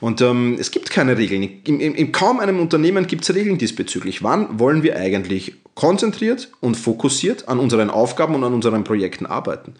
Und 0.00 0.20
ähm, 0.20 0.56
es 0.58 0.70
gibt 0.70 0.90
keine 0.90 1.16
Regeln. 1.16 1.42
In, 1.64 1.80
in, 1.80 1.94
in 1.94 2.12
kaum 2.12 2.40
einem 2.40 2.58
Unternehmen 2.58 3.06
gibt 3.06 3.24
es 3.24 3.34
Regeln 3.34 3.58
diesbezüglich. 3.58 4.22
Wann 4.22 4.58
wollen 4.58 4.82
wir 4.82 4.96
eigentlich 4.96 5.54
konzentriert 5.74 6.50
und 6.60 6.76
fokussiert 6.76 7.48
an 7.48 7.58
unseren 7.58 7.90
Aufgaben 7.90 8.34
und 8.34 8.44
an 8.44 8.54
unseren 8.54 8.84
Projekten 8.84 9.26
arbeiten? 9.26 9.74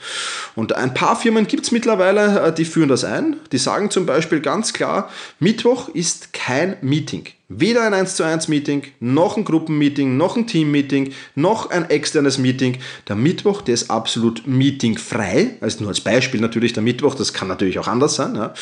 Und 0.55 0.75
ein 0.75 0.95
paar 0.95 1.17
Firmen 1.17 1.47
gibt 1.47 1.65
es 1.65 1.73
mittlerweile, 1.73 2.41
äh, 2.41 2.55
die 2.55 2.65
führen 2.65 2.89
das 2.89 3.05
ein. 3.05 3.37
Die 3.53 3.59
sagen 3.59 3.91
zum 3.91 4.07
Beispiel 4.07 4.41
ganz 4.41 4.73
klar, 4.73 5.11
Mittwoch 5.39 5.89
ist 5.89 6.33
kein 6.33 6.77
Meeting. 6.81 7.27
Weder 7.59 7.83
ein 7.83 7.93
1 7.93 8.17
zu 8.17 8.23
1 8.23 8.49
Meeting, 8.49 8.83
noch 9.01 9.37
ein 9.37 9.45
Gruppenmeeting, 9.45 10.17
noch 10.17 10.37
ein 10.37 10.47
Teammeeting, 10.47 11.13
noch 11.35 11.71
ein 11.71 11.91
externes 11.91 12.39
Meeting. 12.39 12.79
Der 13.09 13.17
Mittwoch, 13.17 13.61
der 13.61 13.75
ist 13.75 13.91
absolut 13.91 14.47
meetingfrei. 14.47 15.57
Also 15.61 15.81
nur 15.81 15.89
als 15.89 16.01
Beispiel 16.01 16.41
natürlich 16.41 16.73
der 16.73 16.83
Mittwoch, 16.83 17.15
das 17.15 17.33
kann 17.33 17.49
natürlich 17.49 17.79
auch 17.79 17.89
anders 17.89 18.15
sein. 18.15 18.35
Ja. 18.37 18.55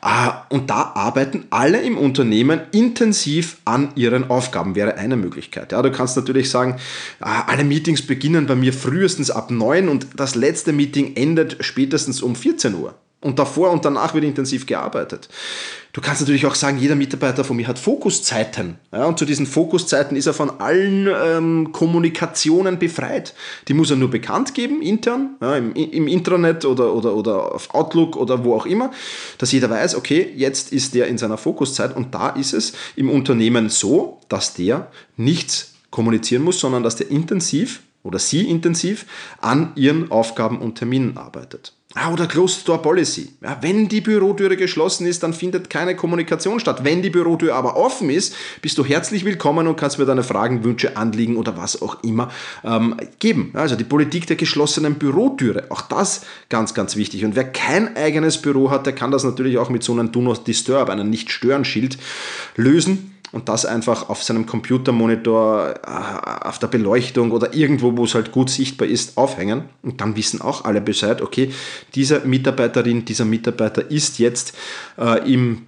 Ah, 0.00 0.46
und 0.48 0.70
da 0.70 0.92
arbeiten 0.94 1.44
alle 1.50 1.80
im 1.80 1.96
Unternehmen 1.96 2.60
intensiv 2.72 3.58
an 3.64 3.90
ihren 3.94 4.28
Aufgaben, 4.30 4.74
wäre 4.74 4.96
eine 4.96 5.16
Möglichkeit. 5.16 5.72
Ja, 5.72 5.82
du 5.82 5.92
kannst 5.92 6.16
natürlich 6.16 6.50
sagen, 6.50 6.76
ah, 7.20 7.42
alle 7.46 7.64
Meetings 7.64 8.02
beginnen 8.02 8.46
bei 8.46 8.56
mir 8.56 8.72
frühestens 8.72 9.30
ab 9.30 9.50
9 9.50 9.88
und 9.88 10.08
das 10.16 10.34
letzte 10.34 10.72
Meeting 10.72 11.14
endet 11.14 11.58
spätestens 11.60 12.20
um 12.20 12.34
14 12.34 12.74
Uhr. 12.74 12.94
Und 13.24 13.38
davor 13.38 13.70
und 13.70 13.86
danach 13.86 14.12
wird 14.12 14.22
intensiv 14.22 14.66
gearbeitet. 14.66 15.30
Du 15.94 16.02
kannst 16.02 16.20
natürlich 16.20 16.44
auch 16.44 16.54
sagen, 16.54 16.76
jeder 16.76 16.94
Mitarbeiter 16.94 17.42
von 17.42 17.56
mir 17.56 17.66
hat 17.66 17.78
Fokuszeiten. 17.78 18.76
Ja, 18.92 19.06
und 19.06 19.18
zu 19.18 19.24
diesen 19.24 19.46
Fokuszeiten 19.46 20.14
ist 20.14 20.26
er 20.26 20.34
von 20.34 20.60
allen 20.60 21.08
ähm, 21.08 21.72
Kommunikationen 21.72 22.78
befreit. 22.78 23.32
Die 23.66 23.72
muss 23.72 23.90
er 23.90 23.96
nur 23.96 24.10
bekannt 24.10 24.52
geben, 24.52 24.82
intern, 24.82 25.36
ja, 25.40 25.56
im, 25.56 25.72
im 25.72 26.06
Intranet 26.06 26.66
oder, 26.66 26.92
oder, 26.92 27.14
oder 27.14 27.54
auf 27.54 27.72
Outlook 27.72 28.16
oder 28.16 28.44
wo 28.44 28.56
auch 28.56 28.66
immer, 28.66 28.90
dass 29.38 29.52
jeder 29.52 29.70
weiß, 29.70 29.94
okay, 29.94 30.30
jetzt 30.36 30.70
ist 30.70 30.94
der 30.94 31.06
in 31.06 31.16
seiner 31.16 31.38
Fokuszeit 31.38 31.96
und 31.96 32.14
da 32.14 32.28
ist 32.28 32.52
es 32.52 32.74
im 32.94 33.08
Unternehmen 33.08 33.70
so, 33.70 34.20
dass 34.28 34.52
der 34.52 34.90
nichts 35.16 35.72
kommunizieren 35.90 36.42
muss, 36.42 36.60
sondern 36.60 36.82
dass 36.82 36.96
der 36.96 37.10
intensiv 37.10 37.80
oder 38.02 38.18
sie 38.18 38.48
intensiv 38.48 39.06
an 39.40 39.72
ihren 39.76 40.10
Aufgaben 40.10 40.58
und 40.58 40.76
Terminen 40.76 41.16
arbeitet. 41.16 41.72
Ah, 41.96 42.12
oder 42.12 42.26
Closed 42.26 42.66
Door 42.66 42.82
Policy. 42.82 43.28
Ja, 43.40 43.56
wenn 43.60 43.88
die 43.88 44.00
Bürotüre 44.00 44.56
geschlossen 44.56 45.06
ist, 45.06 45.22
dann 45.22 45.32
findet 45.32 45.70
keine 45.70 45.94
Kommunikation 45.94 46.58
statt. 46.58 46.82
Wenn 46.82 47.02
die 47.02 47.10
Bürotür 47.10 47.54
aber 47.54 47.76
offen 47.76 48.10
ist, 48.10 48.34
bist 48.62 48.78
du 48.78 48.84
herzlich 48.84 49.24
willkommen 49.24 49.68
und 49.68 49.76
kannst 49.76 50.00
mir 50.00 50.04
deine 50.04 50.24
Fragen, 50.24 50.64
Wünsche, 50.64 50.96
Anliegen 50.96 51.36
oder 51.36 51.56
was 51.56 51.80
auch 51.80 52.02
immer 52.02 52.32
ähm, 52.64 52.96
geben. 53.20 53.52
Also 53.54 53.76
die 53.76 53.84
Politik 53.84 54.26
der 54.26 54.34
geschlossenen 54.34 54.96
Bürotüre, 54.96 55.66
auch 55.68 55.82
das 55.82 56.22
ganz, 56.48 56.74
ganz 56.74 56.96
wichtig. 56.96 57.24
Und 57.24 57.36
wer 57.36 57.44
kein 57.44 57.96
eigenes 57.96 58.42
Büro 58.42 58.70
hat, 58.70 58.86
der 58.86 58.92
kann 58.92 59.12
das 59.12 59.22
natürlich 59.22 59.58
auch 59.58 59.70
mit 59.70 59.84
so 59.84 59.92
einem 59.92 60.10
Do 60.10 60.20
Not 60.20 60.48
Disturb, 60.48 60.90
einem 60.90 61.08
Nicht-Stören-Schild 61.10 61.96
lösen 62.56 63.13
und 63.34 63.48
das 63.48 63.66
einfach 63.66 64.08
auf 64.08 64.22
seinem 64.22 64.46
Computermonitor, 64.46 65.74
äh, 65.84 66.46
auf 66.46 66.60
der 66.60 66.68
Beleuchtung 66.68 67.32
oder 67.32 67.52
irgendwo, 67.52 67.96
wo 67.96 68.04
es 68.04 68.14
halt 68.14 68.30
gut 68.30 68.48
sichtbar 68.48 68.86
ist, 68.86 69.18
aufhängen. 69.18 69.64
Und 69.82 70.00
dann 70.00 70.14
wissen 70.16 70.40
auch 70.40 70.64
alle 70.64 70.80
Bescheid, 70.80 71.20
okay, 71.20 71.52
diese 71.96 72.20
Mitarbeiterin, 72.20 73.04
dieser 73.04 73.24
Mitarbeiter 73.24 73.90
ist 73.90 74.20
jetzt 74.20 74.54
äh, 74.96 75.30
im, 75.30 75.66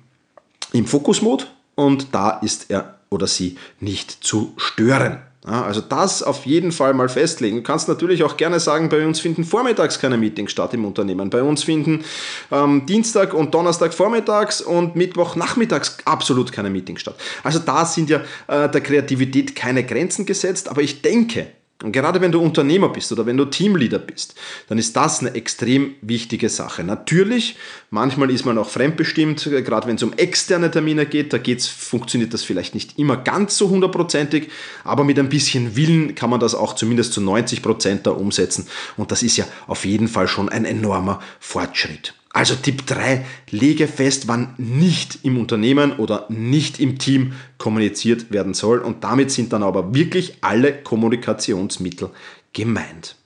im 0.73 0.87
Fokusmod 0.87 1.53
und 1.75 2.15
da 2.15 2.31
ist 2.31 2.71
er 2.71 2.95
oder 3.11 3.27
sie 3.27 3.57
nicht 3.81 4.13
zu 4.25 4.53
stören. 4.57 5.19
Ja, 5.47 5.63
also 5.63 5.81
das 5.81 6.25
auf 6.25 6.45
jeden 6.45 6.73
Fall 6.73 6.93
mal 6.93 7.09
festlegen. 7.09 7.59
Du 7.59 7.63
kannst 7.63 7.87
natürlich 7.89 8.25
auch 8.25 8.37
gerne 8.37 8.59
sagen, 8.59 8.89
bei 8.89 9.07
uns 9.07 9.21
finden 9.21 9.45
vormittags 9.45 10.01
keine 10.01 10.17
Meetings 10.17 10.51
statt 10.51 10.75
im 10.75 10.85
Unternehmen. 10.85 11.31
Bei 11.31 11.41
uns 11.41 11.63
finden 11.63 12.05
ähm, 12.51 12.85
Dienstag 12.87 13.33
und 13.33 13.55
Donnerstag 13.55 13.95
vormittags 13.95 14.61
und 14.61 14.97
Mittwoch 14.97 15.37
nachmittags 15.37 15.99
absolut 16.05 16.51
keine 16.51 16.69
Meetings 16.69 17.03
statt. 17.03 17.15
Also 17.45 17.61
da 17.61 17.85
sind 17.85 18.11
ja 18.11 18.23
äh, 18.49 18.69
der 18.69 18.81
Kreativität 18.81 19.55
keine 19.55 19.85
Grenzen 19.85 20.27
gesetzt, 20.27 20.69
aber 20.69 20.83
ich 20.83 21.03
denke, 21.03 21.47
und 21.83 21.93
gerade 21.93 22.23
wenn 22.23 22.33
du 22.33 22.41
Unternehmer 22.41 22.89
bist 22.89 23.13
oder 23.13 23.27
wenn 23.27 23.37
du 23.37 23.45
Teamleader 23.45 23.99
bist, 23.99 24.35
dann 24.69 24.79
ist 24.79 24.97
das 24.97 25.21
eine 25.21 25.35
extrem 25.35 25.95
wichtige 26.01 26.49
Sache. 26.49 26.83
Natürlich, 26.83 27.57
manchmal 27.91 28.31
ist 28.31 28.47
man 28.47 28.57
auch 28.57 28.71
fremdbestimmt, 28.71 29.45
gerade 29.45 29.87
wenn 29.87 29.97
es 29.97 30.03
um 30.03 30.15
externe 30.15 30.71
Termine 30.71 31.05
geht, 31.05 31.35
da 31.35 31.39
geht's, 31.39 31.67
funktioniert 31.67 32.33
das 32.33 32.43
vielleicht 32.43 32.75
nicht 32.75 32.99
immer 32.99 33.19
ganz 33.19 33.59
so 33.59 33.69
hundertprozentig, 33.69 34.49
aber 34.85 35.05
mit 35.05 35.19
ein 35.19 35.29
bisschen 35.29 35.77
Willen 35.77 36.15
kann 36.15 36.31
man 36.31 36.41
das 36.41 36.55
auch 36.55 36.75
zumindest 36.75 37.13
zu 37.13 37.21
90 37.21 37.63
Prozent 37.63 38.07
da 38.07 38.13
umsetzen. 38.13 38.67
Und 38.97 39.13
das 39.13 39.23
ist 39.23 39.37
ja 39.37 39.45
auf 39.67 39.85
jeden 39.85 40.09
Fall 40.09 40.29
schon 40.29 40.49
ein 40.49 40.65
enormer 40.65 41.21
Fortschritt. 41.41 42.15
Also 42.37 42.55
Tipp 42.55 42.87
3, 42.87 43.25
lege 43.49 43.89
fest, 43.89 44.29
wann 44.29 44.53
nicht 44.59 45.21
im 45.23 45.39
Unternehmen 45.39 45.97
oder 45.97 46.27
nicht 46.29 46.79
im 46.81 46.99
Team 46.99 47.33
kommuniziert 47.57 48.31
werden 48.31 48.53
soll 48.53 48.81
und 48.81 49.03
damit 49.05 49.31
sind 49.31 49.55
dann 49.55 49.63
aber 49.63 49.95
wirklich 49.95 50.37
alle 50.43 50.83
Kommunikationsmittel 50.83 52.11
gemeint. 52.53 53.17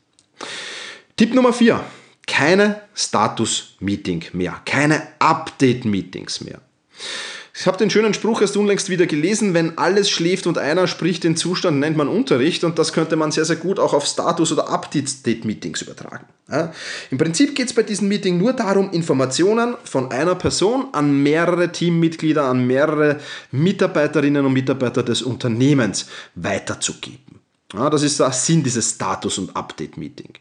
Tipp 1.17 1.35
Nummer 1.35 1.52
4, 1.52 1.83
keine 2.29 2.83
Status-Meeting 2.95 4.26
mehr, 4.33 4.61
keine 4.64 5.02
Update-Meetings 5.19 6.43
mehr. 6.43 6.61
Ich 7.52 7.66
habe 7.66 7.76
den 7.76 7.90
schönen 7.90 8.14
Spruch 8.14 8.40
erst 8.40 8.57
unlängst 8.57 8.88
wieder 8.90 9.07
gelesen, 9.07 9.54
wenn 9.54 9.76
alles 9.76 10.09
schläft 10.09 10.47
und 10.47 10.57
einer 10.57 10.87
spricht, 10.87 11.25
den 11.25 11.37
Zustand 11.37 11.80
nennt 11.80 11.97
man 11.97 12.09
Unterricht 12.09 12.62
und 12.64 12.78
das 12.78 12.92
könnte 12.92 13.16
man 13.16 13.33
sehr, 13.33 13.45
sehr 13.45 13.57
gut 13.57 13.78
auch 13.78 13.92
auf 13.92 14.07
Status- 14.07 14.52
oder 14.52 14.69
Update-Meetings 14.69 15.83
übertragen. 15.83 16.26
Ja? 16.49 16.73
Im 17.11 17.19
Prinzip 17.19 17.54
geht 17.57 17.66
es 17.66 17.73
bei 17.73 17.83
diesem 17.83 18.09
Meeting 18.09 18.38
nur 18.38 18.52
darum, 18.52 18.90
Informationen 18.92 19.75
von 19.85 20.12
einer 20.12 20.37
Person 20.37 20.88
an 20.92 21.23
mehrere 21.23 21.73
Teammitglieder, 21.73 22.45
an 22.45 22.66
mehrere 22.66 23.19
Mitarbeiterinnen 23.50 24.47
und 24.47 24.52
Mitarbeiter 24.52 25.02
des 25.02 25.23
Unternehmens 25.23 26.07
weiterzugeben. 26.37 27.39
Ja, 27.73 27.89
das 27.89 28.03
ist 28.03 28.19
der 28.19 28.33
Sinn 28.33 28.65
dieses 28.65 28.91
Status- 28.91 29.39
und 29.39 29.55
Update-Meeting. 29.55 30.33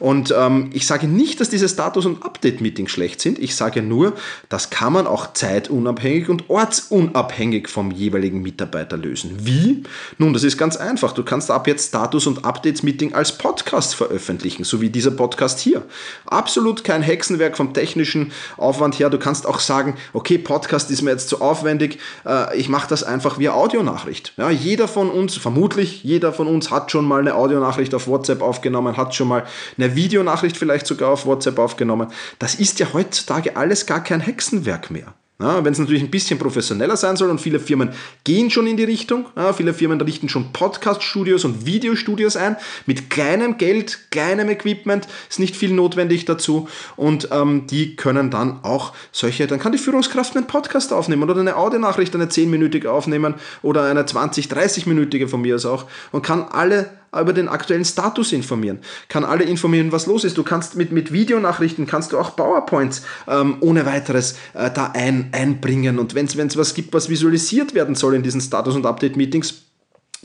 Und 0.00 0.34
ähm, 0.36 0.70
ich 0.72 0.88
sage 0.88 1.06
nicht, 1.06 1.40
dass 1.40 1.48
diese 1.48 1.68
Status- 1.68 2.04
und 2.04 2.24
Update-Meetings 2.24 2.90
schlecht 2.90 3.20
sind. 3.20 3.38
Ich 3.38 3.54
sage 3.54 3.80
nur, 3.80 4.14
das 4.48 4.70
kann 4.70 4.92
man 4.92 5.06
auch 5.06 5.34
zeitunabhängig 5.34 6.28
und 6.28 6.50
ortsunabhängig 6.50 7.68
vom 7.68 7.92
jeweiligen 7.92 8.42
Mitarbeiter 8.42 8.96
lösen. 8.96 9.46
Wie? 9.46 9.84
Nun, 10.18 10.32
das 10.32 10.42
ist 10.42 10.58
ganz 10.58 10.76
einfach. 10.76 11.12
Du 11.12 11.22
kannst 11.22 11.48
ab 11.48 11.68
jetzt 11.68 11.90
Status- 11.90 12.26
und 12.26 12.44
Updates-Meeting 12.44 13.14
als 13.14 13.38
Podcast 13.38 13.94
veröffentlichen, 13.94 14.64
so 14.64 14.80
wie 14.80 14.90
dieser 14.90 15.12
Podcast 15.12 15.60
hier. 15.60 15.82
Absolut 16.26 16.82
kein 16.82 17.02
Hexenwerk 17.02 17.56
vom 17.56 17.72
technischen 17.72 18.32
Aufwand 18.56 18.98
her. 18.98 19.10
Du 19.10 19.20
kannst 19.20 19.46
auch 19.46 19.60
sagen, 19.60 19.96
okay, 20.12 20.38
Podcast 20.38 20.90
ist 20.90 21.02
mir 21.02 21.12
jetzt 21.12 21.28
zu 21.28 21.40
aufwendig. 21.40 22.00
Äh, 22.26 22.58
ich 22.58 22.68
mache 22.68 22.88
das 22.88 23.04
einfach 23.04 23.38
via 23.38 23.52
Audionachricht. 23.52 24.32
Ja, 24.36 24.50
jeder 24.50 24.88
von 24.88 25.08
uns, 25.08 25.36
vermutlich 25.36 26.02
jeder 26.02 26.32
von 26.32 26.48
uns, 26.48 26.63
uns 26.64 26.70
hat 26.70 26.90
schon 26.90 27.04
mal 27.04 27.20
eine 27.20 27.34
Audionachricht 27.34 27.94
auf 27.94 28.06
WhatsApp 28.08 28.42
aufgenommen, 28.42 28.96
hat 28.96 29.14
schon 29.14 29.28
mal 29.28 29.44
eine 29.76 29.94
Videonachricht 29.94 30.56
vielleicht 30.56 30.86
sogar 30.86 31.10
auf 31.10 31.26
WhatsApp 31.26 31.58
aufgenommen. 31.58 32.08
Das 32.38 32.54
ist 32.54 32.78
ja 32.80 32.86
heutzutage 32.92 33.56
alles 33.56 33.86
gar 33.86 34.02
kein 34.02 34.20
Hexenwerk 34.20 34.90
mehr. 34.90 35.14
Ja, 35.40 35.64
Wenn 35.64 35.72
es 35.72 35.80
natürlich 35.80 36.04
ein 36.04 36.12
bisschen 36.12 36.38
professioneller 36.38 36.96
sein 36.96 37.16
soll 37.16 37.28
und 37.28 37.40
viele 37.40 37.58
Firmen 37.58 37.90
gehen 38.22 38.50
schon 38.50 38.68
in 38.68 38.76
die 38.76 38.84
Richtung, 38.84 39.26
ja, 39.34 39.52
viele 39.52 39.74
Firmen 39.74 40.00
richten 40.00 40.28
schon 40.28 40.52
Podcast-Studios 40.52 41.44
und 41.44 41.66
Videostudios 41.66 42.36
ein, 42.36 42.56
mit 42.86 43.10
kleinem 43.10 43.58
Geld, 43.58 44.12
kleinem 44.12 44.48
Equipment, 44.48 45.08
ist 45.28 45.40
nicht 45.40 45.56
viel 45.56 45.72
notwendig 45.72 46.24
dazu 46.24 46.68
und 46.94 47.30
ähm, 47.32 47.66
die 47.66 47.96
können 47.96 48.30
dann 48.30 48.62
auch 48.62 48.92
solche, 49.10 49.48
dann 49.48 49.58
kann 49.58 49.72
die 49.72 49.78
Führungskraft 49.78 50.36
einen 50.36 50.46
Podcast 50.46 50.92
aufnehmen 50.92 51.28
oder 51.28 51.40
eine 51.40 51.56
Audionachricht, 51.56 52.14
eine 52.14 52.26
10-minütige 52.26 52.86
aufnehmen 52.86 53.34
oder 53.62 53.82
eine 53.86 54.06
20, 54.06 54.46
30-minütige 54.46 55.26
von 55.26 55.40
mir 55.40 55.56
aus 55.56 55.66
auch 55.66 55.86
und 56.12 56.22
kann 56.22 56.44
alle 56.44 56.90
über 57.20 57.32
den 57.32 57.48
aktuellen 57.48 57.84
Status 57.84 58.32
informieren, 58.32 58.80
kann 59.08 59.24
alle 59.24 59.44
informieren, 59.44 59.92
was 59.92 60.06
los 60.06 60.24
ist. 60.24 60.38
Du 60.38 60.42
kannst 60.42 60.76
mit, 60.76 60.92
mit 60.92 61.12
Videonachrichten, 61.12 61.86
kannst 61.86 62.12
du 62.12 62.18
auch 62.18 62.36
PowerPoints 62.36 63.02
ähm, 63.28 63.56
ohne 63.60 63.86
weiteres 63.86 64.36
äh, 64.54 64.70
da 64.70 64.92
ein, 64.94 65.30
einbringen. 65.32 65.98
Und 65.98 66.14
wenn 66.14 66.26
es 66.26 66.56
was 66.56 66.74
gibt, 66.74 66.92
was 66.94 67.08
visualisiert 67.08 67.74
werden 67.74 67.94
soll 67.94 68.14
in 68.14 68.22
diesen 68.22 68.40
Status- 68.40 68.76
und 68.76 68.86
Update-Meetings, 68.86 69.64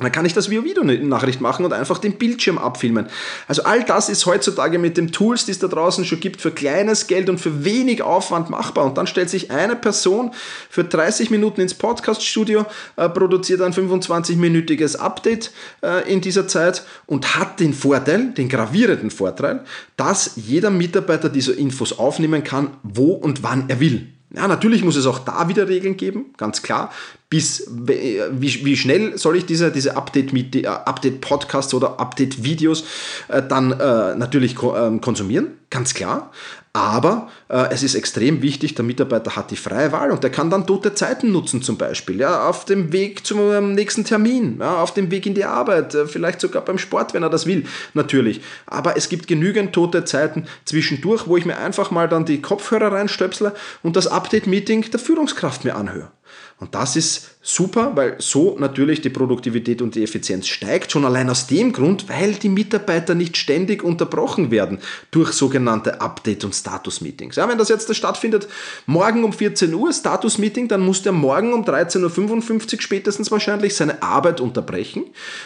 dann 0.03 0.11
kann 0.11 0.25
ich 0.25 0.33
das 0.33 0.49
via 0.49 0.63
Videonachricht 0.63 1.41
machen 1.41 1.65
und 1.65 1.73
einfach 1.73 1.97
den 1.97 2.17
Bildschirm 2.17 2.57
abfilmen. 2.57 3.07
Also 3.47 3.63
all 3.63 3.83
das 3.83 4.09
ist 4.09 4.25
heutzutage 4.25 4.79
mit 4.79 4.97
den 4.97 5.11
Tools, 5.11 5.45
die 5.45 5.51
es 5.51 5.59
da 5.59 5.67
draußen 5.67 6.05
schon 6.05 6.19
gibt, 6.19 6.41
für 6.41 6.51
kleines 6.51 7.07
Geld 7.07 7.29
und 7.29 7.39
für 7.39 7.63
wenig 7.65 8.01
Aufwand 8.01 8.49
machbar. 8.49 8.85
Und 8.85 8.97
dann 8.97 9.07
stellt 9.07 9.29
sich 9.29 9.51
eine 9.51 9.75
Person 9.75 10.31
für 10.69 10.83
30 10.83 11.29
Minuten 11.31 11.61
ins 11.61 11.73
Podcaststudio, 11.73 12.65
äh, 12.95 13.09
produziert 13.09 13.61
ein 13.61 13.73
25-minütiges 13.73 14.97
Update 14.97 15.51
äh, 15.81 16.11
in 16.11 16.21
dieser 16.21 16.47
Zeit 16.47 16.83
und 17.05 17.35
hat 17.35 17.59
den 17.59 17.73
Vorteil, 17.73 18.31
den 18.31 18.49
gravierenden 18.49 19.11
Vorteil, 19.11 19.63
dass 19.97 20.33
jeder 20.35 20.69
Mitarbeiter 20.69 21.29
diese 21.29 21.53
Infos 21.53 21.97
aufnehmen 21.97 22.43
kann, 22.43 22.71
wo 22.83 23.13
und 23.13 23.43
wann 23.43 23.65
er 23.67 23.79
will. 23.79 24.07
Ja, 24.35 24.47
natürlich 24.47 24.83
muss 24.83 24.95
es 24.95 25.07
auch 25.07 25.19
da 25.19 25.47
wieder 25.47 25.67
Regeln 25.67 25.97
geben, 25.97 26.33
ganz 26.37 26.61
klar. 26.61 26.91
Bis 27.29 27.69
wie, 27.69 28.65
wie 28.65 28.75
schnell 28.75 29.17
soll 29.17 29.37
ich 29.37 29.45
diese, 29.45 29.71
diese 29.71 29.95
Update-Podcasts 29.95 31.73
Update 31.73 31.73
oder 31.73 31.99
Update-Videos 31.99 32.85
äh, 33.27 33.43
dann 33.47 33.71
äh, 33.71 34.15
natürlich 34.15 34.55
ko 34.55 34.75
äh, 34.75 34.97
konsumieren, 34.99 35.51
ganz 35.69 35.93
klar. 35.93 36.31
Aber 36.73 37.29
äh, 37.47 37.67
es 37.71 37.81
ist 37.81 37.95
extrem 37.95 38.43
wichtig, 38.43 38.75
der 38.75 38.85
Mitarbeiter 38.85 39.35
hat 39.35 39.49
die 39.49 39.55
freie 39.55 39.91
Wahl 39.91 40.11
und 40.11 40.23
der 40.23 40.29
kann 40.29 40.51
dann 40.51 40.67
tote 40.67 40.93
Zeiten 40.93 41.31
nutzen 41.31 41.63
zum 41.63 41.77
Beispiel, 41.77 42.19
ja, 42.19 42.47
auf 42.47 42.65
dem 42.65 42.93
Weg 42.93 43.25
zum 43.25 43.39
ähm, 43.51 43.73
nächsten 43.73 44.05
Termin, 44.05 44.57
ja, 44.59 44.81
auf 44.81 44.93
dem 44.93 45.09
Weg 45.09 45.25
in 45.25 45.33
die 45.33 45.45
Arbeit, 45.45 45.95
äh, 45.95 46.05
vielleicht 46.05 46.41
sogar 46.41 46.63
beim 46.63 46.77
Sport, 46.77 47.13
wenn 47.13 47.23
er 47.23 47.29
das 47.29 47.47
will, 47.47 47.65
natürlich. 47.95 48.41
Aber 48.67 48.97
es 48.97 49.09
gibt 49.09 49.27
genügend 49.27 49.73
tote 49.73 50.05
Zeiten 50.05 50.45
zwischendurch, 50.65 51.27
wo 51.27 51.37
ich 51.37 51.45
mir 51.45 51.57
einfach 51.57 51.89
mal 51.89 52.07
dann 52.07 52.25
die 52.25 52.41
Kopfhörer 52.41 52.91
reinstöpsle 52.91 53.53
und 53.81 53.95
das 53.95 54.05
Update-Meeting 54.07 54.91
der 54.91 54.99
Führungskraft 54.99 55.65
mir 55.65 55.75
anhöre. 55.75 56.11
Und 56.59 56.75
das 56.75 56.97
ist 56.97 57.37
super, 57.41 57.93
weil 57.95 58.17
so 58.19 58.57
natürlich 58.59 58.99
die 58.99 59.09
Produktivität 59.09 59.81
und 59.81 59.95
die 59.95 60.03
Effizienz 60.03 60.47
steigt. 60.47 60.91
Schon 60.91 61.05
allein 61.05 61.29
aus 61.29 61.47
dem 61.47 61.71
Grund, 61.71 62.09
weil 62.09 62.33
die 62.33 62.49
Mitarbeiter 62.49 63.15
nicht 63.15 63.37
ständig 63.37 63.81
unterbrochen 63.81 64.51
werden 64.51 64.79
durch 65.09 65.31
sogenannte 65.31 66.01
Update- 66.01 66.43
und 66.43 66.53
Status-Meetings. 66.53 67.37
Ja, 67.37 67.47
wenn 67.47 67.57
das 67.57 67.69
jetzt 67.69 67.93
stattfindet, 67.95 68.49
morgen 68.87 69.23
um 69.23 69.31
14 69.31 69.73
Uhr 69.73 69.93
Status-Meeting, 69.93 70.67
dann 70.67 70.81
muss 70.81 71.01
der 71.01 71.13
morgen 71.13 71.53
um 71.53 71.63
13.55 71.63 72.73
Uhr 72.73 72.81
spätestens 72.81 73.31
wahrscheinlich 73.31 73.73
seine 73.75 74.03
Arbeit 74.03 74.41
unterbrechen, 74.41 75.05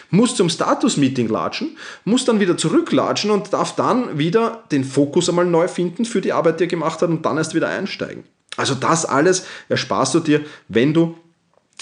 muss 0.09 0.35
zum 0.35 0.49
Status-Meeting 0.49 1.29
latschen, 1.29 1.77
muss 2.05 2.25
dann 2.25 2.39
wieder 2.39 2.57
zurücklatschen 2.57 3.29
und 3.29 3.53
darf 3.53 3.75
dann 3.75 4.17
wieder 4.17 4.63
den 4.71 4.83
Fokus 4.83 5.29
einmal 5.29 5.45
neu 5.45 5.67
finden 5.67 6.05
für 6.05 6.21
die 6.21 6.33
Arbeit, 6.33 6.59
die 6.59 6.63
er 6.63 6.67
gemacht 6.67 7.03
hat 7.03 7.09
und 7.09 7.23
dann 7.23 7.37
erst 7.37 7.53
wieder 7.53 7.67
einsteigen. 7.67 8.23
Also 8.57 8.75
das 8.75 9.05
alles 9.05 9.45
ersparst 9.69 10.13
du 10.13 10.19
dir, 10.19 10.45
wenn 10.67 10.93
du 10.93 11.17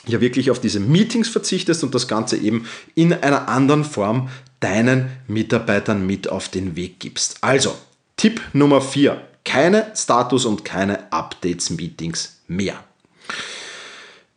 ja 0.08 0.22
wirklich 0.22 0.52
auf 0.52 0.60
diese 0.60 0.80
Meetings 0.80 1.30
verzichtest 1.30 1.84
und 1.84 1.94
das 1.94 2.08
Ganze 2.08 2.38
eben 2.38 2.68
in 2.96 3.14
einer 3.14 3.48
anderen 3.48 3.84
Form 3.84 4.30
deinen 4.60 5.10
Mitarbeitern 5.28 6.06
mit 6.06 6.30
auf 6.30 6.50
den 6.50 6.76
Weg 6.76 7.00
gibst. 7.00 7.38
Also, 7.42 7.76
Tipp 8.18 8.42
Nummer 8.54 8.82
4. 8.82 9.22
Keine 9.44 9.92
Status- 9.96 10.46
und 10.46 10.64
keine 10.64 11.12
Updates-Meetings 11.12 12.42
mehr. 12.48 12.84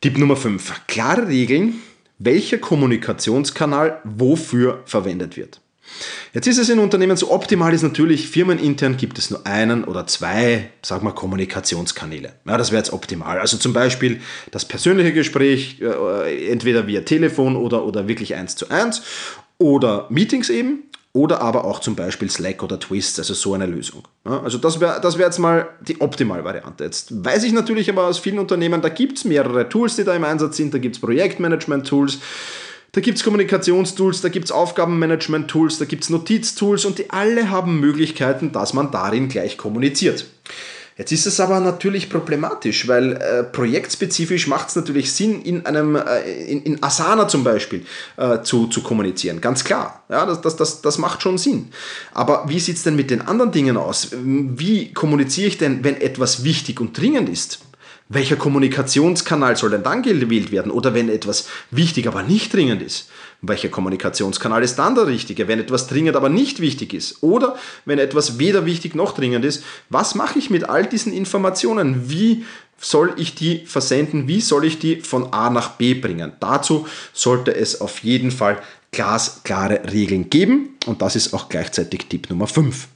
Tipp 0.00 0.18
Nummer 0.18 0.36
5. 0.36 0.86
Klare 0.86 1.28
Regeln, 1.28 1.74
welcher 2.18 2.58
Kommunikationskanal 2.58 4.00
wofür 4.04 4.82
verwendet 4.86 5.36
wird. 5.36 5.60
Jetzt 6.32 6.46
ist 6.48 6.58
es 6.58 6.68
in 6.68 6.78
Unternehmen 6.78 7.16
so 7.16 7.30
optimal 7.30 7.72
ist 7.72 7.82
natürlich, 7.82 8.28
firmenintern 8.28 8.96
gibt 8.96 9.18
es 9.18 9.30
nur 9.30 9.46
einen 9.46 9.84
oder 9.84 10.06
zwei, 10.06 10.70
sagen 10.82 11.06
wir, 11.06 11.12
Kommunikationskanäle. 11.12 12.32
Ja, 12.46 12.58
das 12.58 12.72
wäre 12.72 12.80
jetzt 12.80 12.92
optimal. 12.92 13.38
Also 13.38 13.56
zum 13.56 13.72
Beispiel 13.72 14.20
das 14.50 14.64
persönliche 14.64 15.12
Gespräch, 15.12 15.80
äh, 15.80 16.50
entweder 16.50 16.86
via 16.86 17.02
Telefon 17.02 17.56
oder, 17.56 17.84
oder 17.84 18.08
wirklich 18.08 18.34
eins 18.34 18.56
zu 18.56 18.68
eins 18.68 19.02
oder 19.58 20.06
Meetings 20.10 20.50
eben 20.50 20.84
oder 21.12 21.40
aber 21.40 21.64
auch 21.64 21.78
zum 21.78 21.94
Beispiel 21.94 22.28
Slack 22.28 22.64
oder 22.64 22.80
Twist, 22.80 23.20
also 23.20 23.34
so 23.34 23.54
eine 23.54 23.66
Lösung. 23.66 24.02
Ja, 24.26 24.42
also 24.42 24.58
das 24.58 24.80
wäre 24.80 25.00
das 25.00 25.16
wär 25.16 25.26
jetzt 25.26 25.38
mal 25.38 25.68
die 25.80 26.00
Optimalvariante. 26.00 26.82
Jetzt 26.82 27.24
weiß 27.24 27.44
ich 27.44 27.52
natürlich 27.52 27.88
aber 27.88 28.08
aus 28.08 28.18
vielen 28.18 28.40
Unternehmen, 28.40 28.82
da 28.82 28.88
gibt 28.88 29.18
es 29.18 29.24
mehrere 29.24 29.68
Tools, 29.68 29.94
die 29.94 30.02
da 30.02 30.14
im 30.16 30.24
Einsatz 30.24 30.56
sind, 30.56 30.74
da 30.74 30.78
gibt 30.78 30.96
es 30.96 31.00
Projektmanagement-Tools, 31.00 32.18
da 32.94 33.00
gibt 33.00 33.18
es 33.18 33.24
Kommunikationstools, 33.24 34.20
da 34.20 34.28
gibt 34.28 34.46
es 34.46 34.52
Aufgabenmanagement-Tools, 34.52 35.78
da 35.78 35.84
gibt 35.84 36.04
es 36.04 36.10
Notiztools 36.10 36.84
und 36.84 36.98
die 36.98 37.10
alle 37.10 37.50
haben 37.50 37.80
Möglichkeiten, 37.80 38.52
dass 38.52 38.72
man 38.72 38.92
darin 38.92 39.28
gleich 39.28 39.58
kommuniziert. 39.58 40.26
Jetzt 40.96 41.10
ist 41.10 41.26
es 41.26 41.40
aber 41.40 41.58
natürlich 41.58 42.08
problematisch, 42.08 42.86
weil 42.86 43.14
äh, 43.14 43.42
projektspezifisch 43.42 44.46
macht 44.46 44.68
es 44.68 44.76
natürlich 44.76 45.12
Sinn, 45.12 45.42
in 45.42 45.66
einem 45.66 45.96
äh, 45.96 46.44
in, 46.46 46.62
in, 46.62 46.82
Asana 46.84 47.26
zum 47.26 47.42
Beispiel 47.42 47.84
äh, 48.16 48.42
zu, 48.42 48.68
zu 48.68 48.80
kommunizieren. 48.80 49.40
Ganz 49.40 49.64
klar. 49.64 50.04
Ja, 50.08 50.24
das, 50.24 50.40
das, 50.40 50.54
das, 50.54 50.82
das 50.82 50.98
macht 50.98 51.20
schon 51.20 51.36
Sinn. 51.36 51.70
Aber 52.12 52.44
wie 52.46 52.60
sieht 52.60 52.76
es 52.76 52.84
denn 52.84 52.94
mit 52.94 53.10
den 53.10 53.22
anderen 53.22 53.50
Dingen 53.50 53.76
aus? 53.76 54.10
Wie 54.12 54.92
kommuniziere 54.92 55.48
ich 55.48 55.58
denn, 55.58 55.82
wenn 55.82 56.00
etwas 56.00 56.44
wichtig 56.44 56.80
und 56.80 56.96
dringend 56.96 57.28
ist? 57.28 57.58
Welcher 58.14 58.36
Kommunikationskanal 58.36 59.56
soll 59.56 59.70
denn 59.70 59.82
dann 59.82 60.02
gewählt 60.02 60.50
werden? 60.50 60.70
Oder 60.70 60.94
wenn 60.94 61.08
etwas 61.08 61.48
wichtig, 61.70 62.06
aber 62.06 62.22
nicht 62.22 62.52
dringend 62.52 62.82
ist, 62.82 63.08
welcher 63.42 63.68
Kommunikationskanal 63.68 64.62
ist 64.62 64.76
dann 64.76 64.94
der 64.94 65.06
richtige? 65.06 65.48
Wenn 65.48 65.60
etwas 65.60 65.86
dringend, 65.86 66.16
aber 66.16 66.28
nicht 66.28 66.60
wichtig 66.60 66.94
ist? 66.94 67.22
Oder 67.22 67.56
wenn 67.84 67.98
etwas 67.98 68.38
weder 68.38 68.64
wichtig 68.64 68.94
noch 68.94 69.14
dringend 69.14 69.44
ist, 69.44 69.64
was 69.90 70.14
mache 70.14 70.38
ich 70.38 70.50
mit 70.50 70.68
all 70.68 70.86
diesen 70.86 71.12
Informationen? 71.12 72.08
Wie 72.08 72.44
soll 72.78 73.14
ich 73.16 73.34
die 73.34 73.66
versenden? 73.66 74.28
Wie 74.28 74.40
soll 74.40 74.64
ich 74.64 74.78
die 74.78 75.00
von 75.00 75.32
A 75.32 75.50
nach 75.50 75.72
B 75.72 75.94
bringen? 75.94 76.32
Dazu 76.40 76.86
sollte 77.12 77.54
es 77.54 77.80
auf 77.80 77.98
jeden 78.00 78.30
Fall 78.30 78.62
glasklare 78.92 79.92
Regeln 79.92 80.30
geben. 80.30 80.76
Und 80.86 81.02
das 81.02 81.16
ist 81.16 81.34
auch 81.34 81.48
gleichzeitig 81.48 82.06
Tipp 82.08 82.30
Nummer 82.30 82.46
5. 82.46 82.88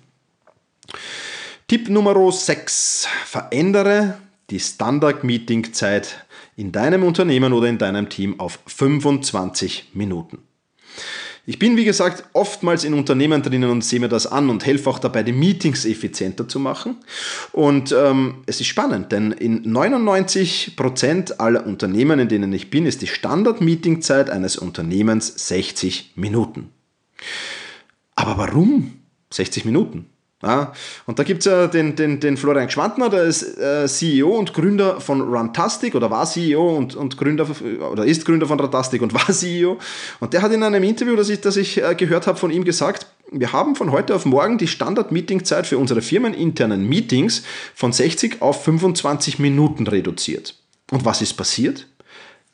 Tipp 1.67 1.91
Nummer 1.91 2.33
6. 2.33 3.07
Verändere 3.27 4.17
die 4.51 4.61
Standard-Meeting-Zeit 4.61 6.25
in 6.57 6.73
deinem 6.73 7.03
Unternehmen 7.03 7.53
oder 7.53 7.69
in 7.69 7.79
deinem 7.79 8.09
Team 8.09 8.41
auf 8.41 8.59
25 8.67 9.91
Minuten. 9.95 10.39
Ich 11.49 11.59
bin, 11.59 11.79
wie 11.79 11.87
gesagt, 11.87 12.25
oftmals 12.35 12.85
in 12.85 12.93
Unternehmen 12.93 13.41
drinnen 13.41 13.71
und 13.71 13.83
sehe 13.83 14.01
mir 14.01 14.09
das 14.09 14.27
an 14.27 14.51
und 14.51 14.67
helfe 14.67 14.91
auch 14.91 14.99
dabei, 14.99 15.23
die 15.23 15.33
Meetings 15.33 15.87
effizienter 15.87 16.47
zu 16.47 16.61
machen. 16.61 16.97
Und 17.53 17.91
ähm, 17.91 18.43
es 18.45 18.61
ist 18.61 18.67
spannend, 18.67 19.13
denn 19.13 19.33
in 19.33 19.65
99% 19.65 21.39
aller 21.39 21.67
Unternehmen, 21.67 22.19
in 22.19 22.29
denen 22.29 22.53
ich 22.53 22.69
bin, 22.69 22.85
ist 22.85 23.01
die 23.01 23.07
Standard-Meeting-Zeit 23.07 24.29
eines 24.29 24.59
Unternehmens 24.59 25.49
60 25.49 26.13
Minuten. 26.17 26.71
Aber 28.15 28.37
warum 28.37 28.99
60 29.31 29.65
Minuten? 29.65 30.11
Ja, 30.41 30.73
und 31.07 31.19
da 31.19 31.25
gibt 31.25 31.41
es 31.41 31.47
ja 31.47 31.67
den, 31.67 31.97
den, 31.97 32.21
den 32.21 32.37
Florian 32.37 32.71
Schwantner, 32.71 33.11
der 33.11 33.25
ist 33.25 33.59
äh, 33.59 33.89
CEO 33.89 34.39
und 34.39 34.55
Gründer 34.55 35.01
von 35.01 35.21
Runtastic 35.21 35.97
oder 35.97 36.13
war 36.13 36.27
CEO 36.27 36.77
und, 36.77 36.95
und 36.95 37.17
Gründer 37.17 37.45
oder 37.91 38.05
ist 38.05 38.25
Gründer 38.25 38.47
von 38.47 38.61
Runtastic 38.61 39.03
und 39.03 39.13
war 39.15 39.35
CEO. 39.35 39.79
Und 40.21 40.33
der 40.33 40.43
hat 40.43 40.53
in 40.53 40.63
einem 40.63 40.85
Interview, 40.85 41.17
das 41.17 41.29
ich, 41.29 41.41
das 41.41 41.57
ich 41.57 41.83
äh, 41.83 41.97
gehört 41.97 42.29
habe, 42.29 42.39
von 42.39 42.53
ihm 42.53 42.63
gesagt, 42.63 43.09
wir 43.33 43.53
haben 43.53 43.75
von 43.75 43.91
heute 43.91 44.15
auf 44.15 44.27
morgen 44.27 44.59
die 44.59 44.69
Standard-Meeting-Zeit 44.69 45.67
für 45.67 45.77
unsere 45.77 46.03
firmeninternen 46.03 46.89
Meetings 46.89 47.43
von 47.75 47.93
60 47.93 48.41
auf 48.41 48.63
25 48.63 49.41
Minuten 49.41 49.89
reduziert. 49.89 50.55
Und 50.93 51.05
was 51.05 51.21
ist 51.21 51.35
passiert? 51.35 51.87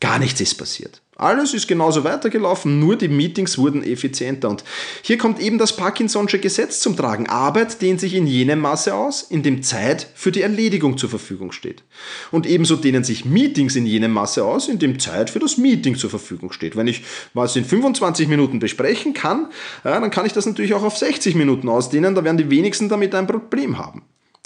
Gar 0.05 0.19
nichts 0.19 0.39
ist 0.39 0.57
passiert. 0.57 1.01
Alles 1.17 1.55
ist 1.55 1.67
genauso 1.67 2.05
weitergelaufen, 2.05 2.79
nur 2.79 2.97
die 2.97 3.09
Meetings 3.09 3.57
wurden 3.57 3.83
effizienter. 3.83 4.51
Und 4.51 4.63
hier 5.01 5.17
kommt 5.17 5.41
eben 5.41 5.57
das 5.57 5.79
Parkinson'sche 5.79 6.39
Gesetz 6.41 6.81
zum 6.81 6.95
Tragen. 6.95 7.27
Arbeit 7.27 7.81
dehnt 7.81 8.01
sich 8.01 8.13
in 8.13 8.27
jenem 8.27 8.59
Maße 8.59 8.95
aus, 8.95 9.23
in 9.23 9.43
dem 9.43 9.63
Zeit 9.63 10.07
für 10.15 10.31
die 10.31 10.43
Erledigung 10.43 10.99
zur 10.99 11.09
Verfügung 11.09 11.53
steht. 11.53 11.85
Und 12.33 12.45
ebenso 12.45 12.77
dehnen 12.77 13.03
sich 13.03 13.25
Meetings 13.25 13.77
in 13.77 13.87
jenem 13.87 14.13
Maße 14.13 14.45
aus, 14.45 14.69
in 14.69 14.79
dem 14.79 14.99
Zeit 14.99 15.31
für 15.31 15.39
das 15.39 15.57
Meeting 15.57 15.97
zur 15.97 16.11
Verfügung 16.11 16.53
steht. 16.53 16.77
Wenn 16.77 16.87
ich 16.87 17.03
was 17.33 17.57
in 17.57 17.65
25 17.65 18.29
Minuten 18.29 18.59
besprechen 18.59 19.15
kann, 19.15 19.47
dann 19.85 20.11
kann 20.11 20.27
ich 20.27 20.35
das 20.35 20.45
natürlich 20.45 20.75
auch 20.75 20.83
auf 20.83 20.99
60 20.99 21.35
Minuten 21.35 21.71
ausdehnen, 21.71 22.15
da 22.15 22.25
werden 22.25 22.37
die 22.37 22.51
wenigsten 22.51 22.91
damit 22.91 23.15
ein 23.15 23.27
Problem 23.27 23.79
haben. 23.79 24.03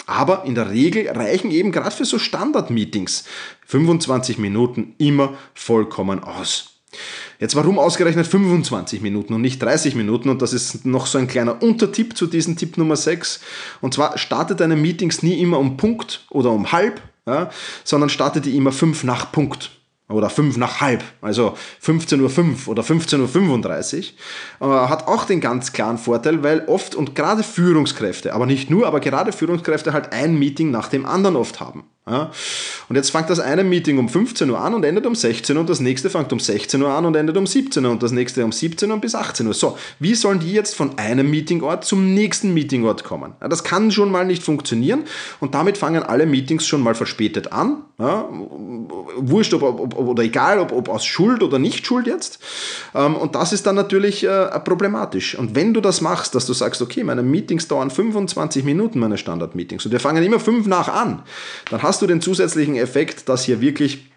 Aber 0.09 0.43
in 0.45 0.55
der 0.55 0.71
Regel 0.71 1.07
reichen 1.07 1.51
eben 1.51 1.71
gerade 1.71 1.95
für 1.95 2.05
so 2.05 2.17
Standard-Meetings 2.17 3.25
25 3.67 4.39
Minuten 4.39 4.95
immer 4.97 5.35
vollkommen 5.53 6.23
aus. 6.23 6.79
Jetzt 7.39 7.55
warum 7.55 7.77
ausgerechnet 7.77 8.25
25 8.25 9.01
Minuten 9.01 9.35
und 9.35 9.41
nicht 9.41 9.61
30 9.61 9.93
Minuten? 9.93 10.29
Und 10.29 10.41
das 10.41 10.51
ist 10.51 10.85
noch 10.85 11.05
so 11.05 11.19
ein 11.19 11.27
kleiner 11.27 11.61
Untertipp 11.61 12.17
zu 12.17 12.25
diesem 12.25 12.57
Tipp 12.57 12.77
Nummer 12.77 12.95
6. 12.95 13.39
Und 13.81 13.93
zwar 13.93 14.17
startet 14.17 14.59
deine 14.59 14.75
Meetings 14.75 15.21
nie 15.21 15.39
immer 15.39 15.59
um 15.59 15.77
Punkt 15.77 16.25
oder 16.31 16.49
um 16.49 16.71
halb, 16.71 17.01
ja, 17.27 17.51
sondern 17.83 18.09
startet 18.09 18.45
die 18.45 18.57
immer 18.57 18.71
fünf 18.71 19.03
nach 19.03 19.31
Punkt 19.31 19.78
oder 20.09 20.29
fünf 20.29 20.57
nach 20.57 20.81
halb, 20.81 21.03
also 21.21 21.55
15.05 21.83 22.65
Uhr 22.65 22.71
oder 22.71 22.83
15.35 22.83 24.13
Uhr, 24.59 24.67
äh, 24.67 24.87
hat 24.89 25.07
auch 25.07 25.25
den 25.25 25.39
ganz 25.39 25.71
klaren 25.71 25.97
Vorteil, 25.97 26.43
weil 26.43 26.65
oft 26.65 26.95
und 26.95 27.15
gerade 27.15 27.43
Führungskräfte, 27.43 28.33
aber 28.33 28.45
nicht 28.45 28.69
nur, 28.69 28.87
aber 28.87 28.99
gerade 28.99 29.31
Führungskräfte 29.31 29.93
halt 29.93 30.11
ein 30.11 30.37
Meeting 30.37 30.71
nach 30.71 30.89
dem 30.89 31.05
anderen 31.05 31.35
oft 31.35 31.59
haben. 31.59 31.83
Ja? 32.09 32.31
Und 32.87 32.95
jetzt 32.95 33.11
fängt 33.11 33.29
das 33.29 33.39
eine 33.39 33.63
Meeting 33.63 33.97
um 33.97 34.09
15 34.09 34.49
Uhr 34.49 34.59
an 34.59 34.73
und 34.73 34.83
endet 34.83 35.05
um 35.05 35.15
16 35.15 35.55
Uhr 35.55 35.61
und 35.61 35.69
das 35.69 35.79
nächste 35.79 36.09
fängt 36.09 36.33
um 36.33 36.39
16 36.39 36.81
Uhr 36.81 36.89
an 36.89 37.05
und 37.05 37.15
endet 37.15 37.37
um 37.37 37.45
17 37.45 37.85
Uhr 37.85 37.91
und 37.91 38.01
das 38.01 38.11
nächste 38.11 38.43
um 38.43 38.51
17 38.51 38.89
Uhr 38.91 38.97
bis 38.97 39.15
18 39.15 39.47
Uhr. 39.47 39.53
So, 39.53 39.77
wie 39.99 40.15
sollen 40.15 40.39
die 40.39 40.51
jetzt 40.51 40.75
von 40.75 40.97
einem 40.97 41.29
Meetingort 41.29 41.85
zum 41.85 42.13
nächsten 42.13 42.53
Meetingort 42.53 43.03
kommen? 43.03 43.33
Ja, 43.41 43.47
das 43.47 43.63
kann 43.63 43.91
schon 43.91 44.11
mal 44.11 44.25
nicht 44.25 44.43
funktionieren 44.43 45.03
und 45.39 45.53
damit 45.53 45.77
fangen 45.77 46.03
alle 46.03 46.25
Meetings 46.25 46.65
schon 46.65 46.81
mal 46.81 46.95
verspätet 46.95 47.51
an. 47.51 47.83
Ja? 47.99 48.27
Wurscht, 49.17 49.53
ob, 49.53 49.63
ob, 49.63 49.97
oder 49.97 50.23
egal, 50.23 50.59
ob, 50.59 50.71
ob 50.71 50.89
aus 50.89 51.05
Schuld 51.05 51.43
oder 51.43 51.59
nicht 51.59 51.85
Schuld 51.85 52.07
jetzt. 52.07 52.39
Ähm, 52.95 53.15
und 53.15 53.35
das 53.35 53.53
ist 53.53 53.65
dann 53.65 53.75
natürlich 53.75 54.23
äh, 54.23 54.59
problematisch. 54.59 55.35
Und 55.35 55.55
wenn 55.55 55.73
du 55.73 55.81
das 55.81 56.01
machst, 56.01 56.33
dass 56.35 56.45
du 56.45 56.53
sagst, 56.53 56.81
okay, 56.81 57.03
meine 57.03 57.23
Meetings 57.23 57.67
dauern 57.67 57.91
25 57.91 58.63
Minuten, 58.63 58.99
meine 58.99 59.17
Standard-Meetings, 59.17 59.85
und 59.85 59.91
wir 59.91 59.99
fangen 59.99 60.23
immer 60.23 60.39
fünf 60.39 60.67
nach 60.67 60.87
an, 60.87 61.23
dann 61.69 61.83
hast 61.83 61.98
du 62.01 62.07
den 62.07 62.21
zusätzlichen 62.21 62.75
Effekt, 62.75 63.29
dass 63.29 63.43
hier 63.43 63.61
wirklich 63.61 64.09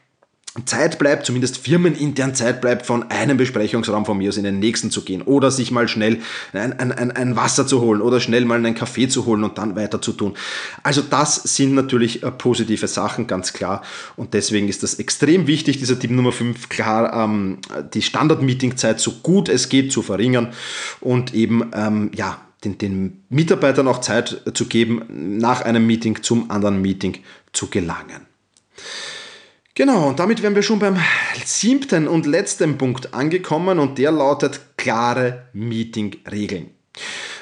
Zeit 0.67 0.99
bleibt, 0.99 1.25
zumindest 1.25 1.57
firmenintern 1.57 2.35
Zeit 2.35 2.61
bleibt, 2.61 2.85
von 2.85 3.11
einem 3.11 3.39
Besprechungsraum 3.39 4.05
von 4.05 4.19
mir 4.19 4.29
aus 4.29 4.37
in 4.37 4.45
den 4.45 4.59
nächsten 4.59 4.91
zu 4.91 5.03
gehen 5.03 5.23
oder 5.23 5.51
sich 5.51 5.71
mal 5.71 5.89
schnell 5.89 6.21
ein, 6.53 6.79
ein, 6.79 7.11
ein 7.11 7.37
Wasser 7.37 7.67
zu 7.67 7.81
holen 7.81 8.03
oder 8.03 8.21
schnell 8.21 8.45
mal 8.45 8.57
einen 8.57 8.75
Kaffee 8.75 9.09
zu 9.09 9.25
holen 9.25 9.45
und 9.45 9.57
dann 9.57 9.77
weiter 9.77 10.03
zu 10.03 10.13
tun. 10.13 10.35
Also 10.83 11.01
das 11.01 11.37
sind 11.37 11.75
natürlich 11.75 12.23
äh, 12.23 12.31
positive 12.31 12.87
Sachen, 12.87 13.27
ganz 13.27 13.55
klar. 13.55 13.83
Und 14.17 14.35
deswegen 14.35 14.69
ist 14.69 14.83
das 14.83 14.97
extrem 14.97 15.47
wichtig, 15.47 15.79
dieser 15.79 15.99
Tipp 15.99 16.11
Nummer 16.11 16.33
5, 16.33 16.69
klar, 16.69 17.25
ähm, 17.25 17.59
die 17.95 18.03
Standard-Meeting-Zeit 18.03 19.01
so 19.01 19.13
gut 19.23 19.49
es 19.49 19.71
geht 19.71 19.91
zu 19.91 20.03
verringern 20.03 20.53
und 21.01 21.33
eben, 21.33 21.71
ähm, 21.75 22.11
ja, 22.15 22.43
den, 22.65 22.79
den 22.79 23.25
Mitarbeitern 23.29 23.89
auch 23.89 24.01
Zeit 24.01 24.43
zu 24.55 24.67
geben, 24.67 25.39
nach 25.39 25.63
einem 25.63 25.87
Meeting 25.87 26.23
zum 26.23 26.51
anderen 26.51 26.81
Meeting 26.81 27.19
zu 27.53 27.69
gelangen. 27.69 28.27
Genau, 29.75 30.09
und 30.09 30.19
damit 30.19 30.43
wären 30.43 30.55
wir 30.55 30.63
schon 30.63 30.79
beim 30.79 30.99
siebten 31.45 32.07
und 32.07 32.27
letzten 32.27 32.77
Punkt 32.77 33.15
angekommen 33.15 33.79
und 33.79 33.97
der 33.99 34.13
lautet 34.13 34.61
klare 34.77 35.49
Meeting-Regeln. 35.55 36.71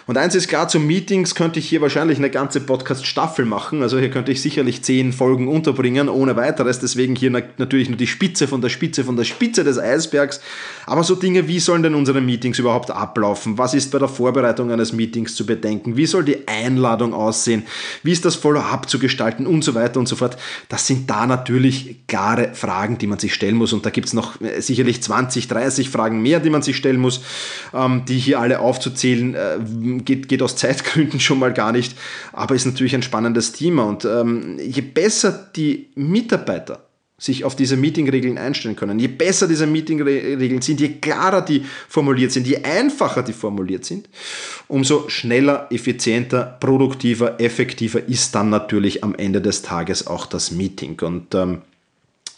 Und 0.06 0.16
eins 0.16 0.34
ist 0.34 0.48
klar, 0.48 0.68
zu 0.68 0.80
Meetings 0.80 1.34
könnte 1.34 1.58
ich 1.58 1.68
hier 1.68 1.80
wahrscheinlich 1.80 2.18
eine 2.18 2.30
ganze 2.30 2.60
Podcast-Staffel 2.60 3.44
machen. 3.44 3.82
Also 3.82 3.98
hier 3.98 4.10
könnte 4.10 4.32
ich 4.32 4.42
sicherlich 4.42 4.82
zehn 4.82 5.12
Folgen 5.12 5.48
unterbringen, 5.48 6.08
ohne 6.08 6.36
weiteres. 6.36 6.80
Deswegen 6.80 7.14
hier 7.14 7.30
natürlich 7.30 7.88
nur 7.88 7.98
die 7.98 8.06
Spitze 8.06 8.48
von 8.48 8.60
der 8.60 8.68
Spitze 8.68 9.04
von 9.04 9.16
der 9.16 9.24
Spitze 9.24 9.64
des 9.64 9.78
Eisbergs. 9.78 10.40
Aber 10.86 11.04
so 11.04 11.14
Dinge, 11.14 11.46
wie 11.48 11.60
sollen 11.60 11.82
denn 11.82 11.94
unsere 11.94 12.20
Meetings 12.20 12.58
überhaupt 12.58 12.90
ablaufen? 12.90 13.58
Was 13.58 13.74
ist 13.74 13.90
bei 13.90 13.98
der 13.98 14.08
Vorbereitung 14.08 14.70
eines 14.70 14.92
Meetings 14.92 15.34
zu 15.34 15.46
bedenken? 15.46 15.96
Wie 15.96 16.06
soll 16.06 16.24
die 16.24 16.48
Einladung 16.48 17.14
aussehen? 17.14 17.64
Wie 18.02 18.12
ist 18.12 18.24
das 18.24 18.36
Follow-up 18.36 18.88
zu 18.88 18.98
gestalten 18.98 19.46
und 19.46 19.62
so 19.62 19.74
weiter 19.74 20.00
und 20.00 20.06
so 20.06 20.16
fort? 20.16 20.36
Das 20.68 20.86
sind 20.86 21.08
da 21.08 21.26
natürlich 21.26 21.96
klare 22.08 22.50
Fragen, 22.54 22.98
die 22.98 23.06
man 23.06 23.18
sich 23.18 23.34
stellen 23.34 23.56
muss. 23.56 23.72
Und 23.72 23.86
da 23.86 23.90
gibt 23.90 24.08
es 24.08 24.12
noch 24.12 24.40
äh, 24.40 24.60
sicherlich 24.60 25.02
20, 25.02 25.48
30 25.48 25.90
Fragen 25.90 26.22
mehr, 26.22 26.40
die 26.40 26.50
man 26.50 26.62
sich 26.62 26.76
stellen 26.76 27.00
muss, 27.00 27.22
ähm, 27.74 28.04
die 28.06 28.18
hier 28.18 28.40
alle 28.40 28.60
aufzuzählen 28.60 29.34
äh, 29.34 29.58
geht, 29.98 30.28
geht 30.28 30.42
aus 30.42 30.56
Zeitgründen 30.56 31.20
schon 31.20 31.38
mal 31.38 31.52
gar 31.52 31.72
nicht, 31.72 31.96
aber 32.32 32.54
ist 32.54 32.66
natürlich 32.66 32.94
ein 32.94 33.02
spannendes 33.02 33.52
Thema. 33.52 33.84
Und 33.84 34.04
ähm, 34.04 34.58
je 34.58 34.82
besser 34.82 35.50
die 35.54 35.90
Mitarbeiter 35.94 36.86
sich 37.20 37.44
auf 37.44 37.54
diese 37.54 37.76
Meetingregeln 37.76 38.38
einstellen 38.38 38.76
können, 38.76 38.98
je 38.98 39.08
besser 39.08 39.46
diese 39.46 39.66
Meetingregeln 39.66 40.62
sind, 40.62 40.80
je 40.80 40.88
klarer 40.88 41.42
die 41.42 41.66
formuliert 41.86 42.32
sind, 42.32 42.46
je 42.46 42.64
einfacher 42.64 43.22
die 43.22 43.34
formuliert 43.34 43.84
sind, 43.84 44.08
umso 44.68 45.10
schneller, 45.10 45.66
effizienter, 45.70 46.56
produktiver, 46.60 47.38
effektiver 47.38 48.08
ist 48.08 48.34
dann 48.34 48.48
natürlich 48.48 49.04
am 49.04 49.14
Ende 49.14 49.42
des 49.42 49.60
Tages 49.60 50.06
auch 50.06 50.24
das 50.24 50.50
Meeting. 50.50 50.98
Und 51.00 51.34
ähm, 51.34 51.60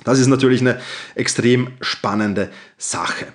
das 0.03 0.19
ist 0.19 0.27
natürlich 0.27 0.61
eine 0.61 0.81
extrem 1.15 1.69
spannende 1.81 2.51
Sache. 2.77 3.29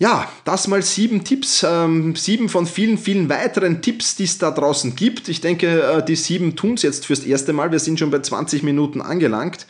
Ja, 0.00 0.28
das 0.44 0.68
mal 0.68 0.80
sieben 0.80 1.24
Tipps, 1.24 1.66
ähm, 1.68 2.14
sieben 2.14 2.48
von 2.48 2.66
vielen, 2.66 2.98
vielen 2.98 3.28
weiteren 3.28 3.82
Tipps, 3.82 4.14
die 4.14 4.24
es 4.24 4.38
da 4.38 4.52
draußen 4.52 4.94
gibt. 4.94 5.28
Ich 5.28 5.40
denke, 5.40 5.82
äh, 5.82 6.04
die 6.04 6.14
sieben 6.14 6.54
tun 6.54 6.74
es 6.74 6.82
jetzt 6.82 7.06
fürs 7.06 7.24
erste 7.24 7.52
Mal. 7.52 7.72
Wir 7.72 7.80
sind 7.80 7.98
schon 7.98 8.12
bei 8.12 8.20
20 8.20 8.62
Minuten 8.62 9.00
angelangt. 9.00 9.66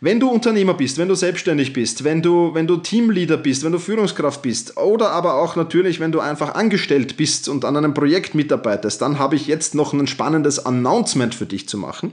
Wenn 0.00 0.20
du 0.20 0.28
Unternehmer 0.28 0.74
bist, 0.74 0.98
wenn 0.98 1.08
du 1.08 1.16
selbstständig 1.16 1.72
bist, 1.72 2.04
wenn 2.04 2.22
du, 2.22 2.54
wenn 2.54 2.68
du 2.68 2.76
Teamleader 2.76 3.36
bist, 3.36 3.64
wenn 3.64 3.72
du 3.72 3.78
Führungskraft 3.78 4.42
bist 4.42 4.76
oder 4.76 5.10
aber 5.10 5.34
auch 5.34 5.56
natürlich, 5.56 5.98
wenn 5.98 6.12
du 6.12 6.20
einfach 6.20 6.54
angestellt 6.54 7.16
bist 7.16 7.48
und 7.48 7.64
an 7.64 7.76
einem 7.76 7.94
Projekt 7.94 8.34
mitarbeitest, 8.36 9.02
dann 9.02 9.18
habe 9.18 9.34
ich 9.34 9.48
jetzt 9.48 9.74
noch 9.74 9.92
ein 9.92 10.06
spannendes 10.06 10.64
Announcement 10.64 11.34
für 11.34 11.46
dich 11.46 11.68
zu 11.68 11.78
machen. 11.78 12.12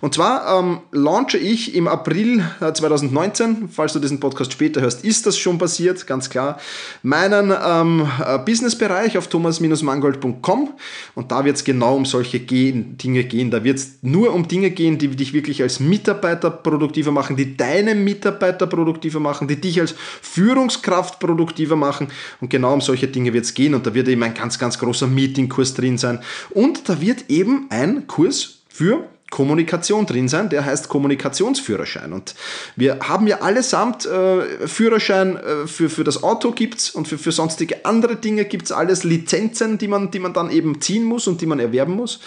Und 0.00 0.14
zwar 0.14 0.60
ähm, 0.60 0.78
launche 0.92 1.36
ich 1.36 1.74
im 1.74 1.88
April 1.88 2.44
2019, 2.60 3.50
äh, 3.50 3.54
falls 3.70 3.92
du 3.92 3.98
diesen 3.98 4.20
Podcast 4.20 4.52
später 4.52 4.80
hörst, 4.80 5.04
ist 5.04 5.26
das 5.26 5.36
schon 5.36 5.58
passiert, 5.58 6.06
ganz 6.06 6.30
klar, 6.30 6.58
meinen 7.02 7.52
ähm, 7.64 8.08
äh, 8.24 8.38
Businessbereich 8.38 9.18
auf 9.18 9.28
thomas-mangold.com 9.28 10.74
und 11.14 11.32
da 11.32 11.44
wird 11.44 11.56
es 11.56 11.64
genau 11.64 11.96
um 11.96 12.04
solche 12.04 12.40
gehen, 12.40 12.96
Dinge 12.98 13.24
gehen. 13.24 13.50
Da 13.50 13.64
wird 13.64 13.78
es 13.78 13.98
nur 14.02 14.32
um 14.32 14.48
Dinge 14.48 14.70
gehen, 14.70 14.98
die 14.98 15.08
dich 15.08 15.32
wirklich 15.32 15.62
als 15.62 15.80
Mitarbeiter 15.80 16.50
produktiver 16.50 17.10
machen, 17.10 17.36
die 17.36 17.56
deine 17.56 17.94
Mitarbeiter 17.94 18.66
produktiver 18.66 19.20
machen, 19.20 19.48
die 19.48 19.60
dich 19.60 19.80
als 19.80 19.94
Führungskraft 20.22 21.18
produktiver 21.18 21.76
machen. 21.76 22.08
Und 22.40 22.50
genau 22.50 22.74
um 22.74 22.80
solche 22.80 23.08
Dinge 23.08 23.32
wird 23.32 23.44
es 23.44 23.54
gehen. 23.54 23.74
Und 23.74 23.86
da 23.86 23.94
wird 23.94 24.08
eben 24.08 24.22
ein 24.22 24.34
ganz, 24.34 24.58
ganz 24.58 24.78
großer 24.78 25.06
Meetingkurs 25.06 25.74
drin 25.74 25.98
sein. 25.98 26.20
Und 26.50 26.88
da 26.88 27.00
wird 27.00 27.24
eben 27.28 27.66
ein 27.70 28.06
Kurs 28.06 28.58
für 28.68 29.04
Kommunikation 29.30 30.06
drin 30.06 30.28
sein, 30.28 30.50
der 30.50 30.64
heißt 30.64 30.88
Kommunikationsführerschein. 30.88 32.12
Und 32.12 32.36
wir 32.76 33.00
haben 33.00 33.26
ja 33.26 33.40
allesamt 33.40 34.06
äh, 34.06 34.68
Führerschein 34.68 35.36
äh, 35.36 35.66
für, 35.66 35.90
für 35.90 36.04
das 36.04 36.22
Auto 36.22 36.52
gibt's 36.52 36.90
und 36.90 37.08
für, 37.08 37.18
für 37.18 37.32
sonstige 37.32 37.84
andere 37.84 38.14
Dinge 38.14 38.44
gibt 38.44 38.66
es 38.66 38.72
alles 38.72 39.02
Lizenzen, 39.02 39.78
die 39.78 39.88
man, 39.88 40.12
die 40.12 40.20
man 40.20 40.32
dann 40.32 40.50
eben 40.50 40.80
ziehen 40.80 41.02
muss 41.02 41.26
und 41.26 41.40
die 41.40 41.46
man 41.46 41.58
erwerben 41.58 41.94
muss. 41.94 42.20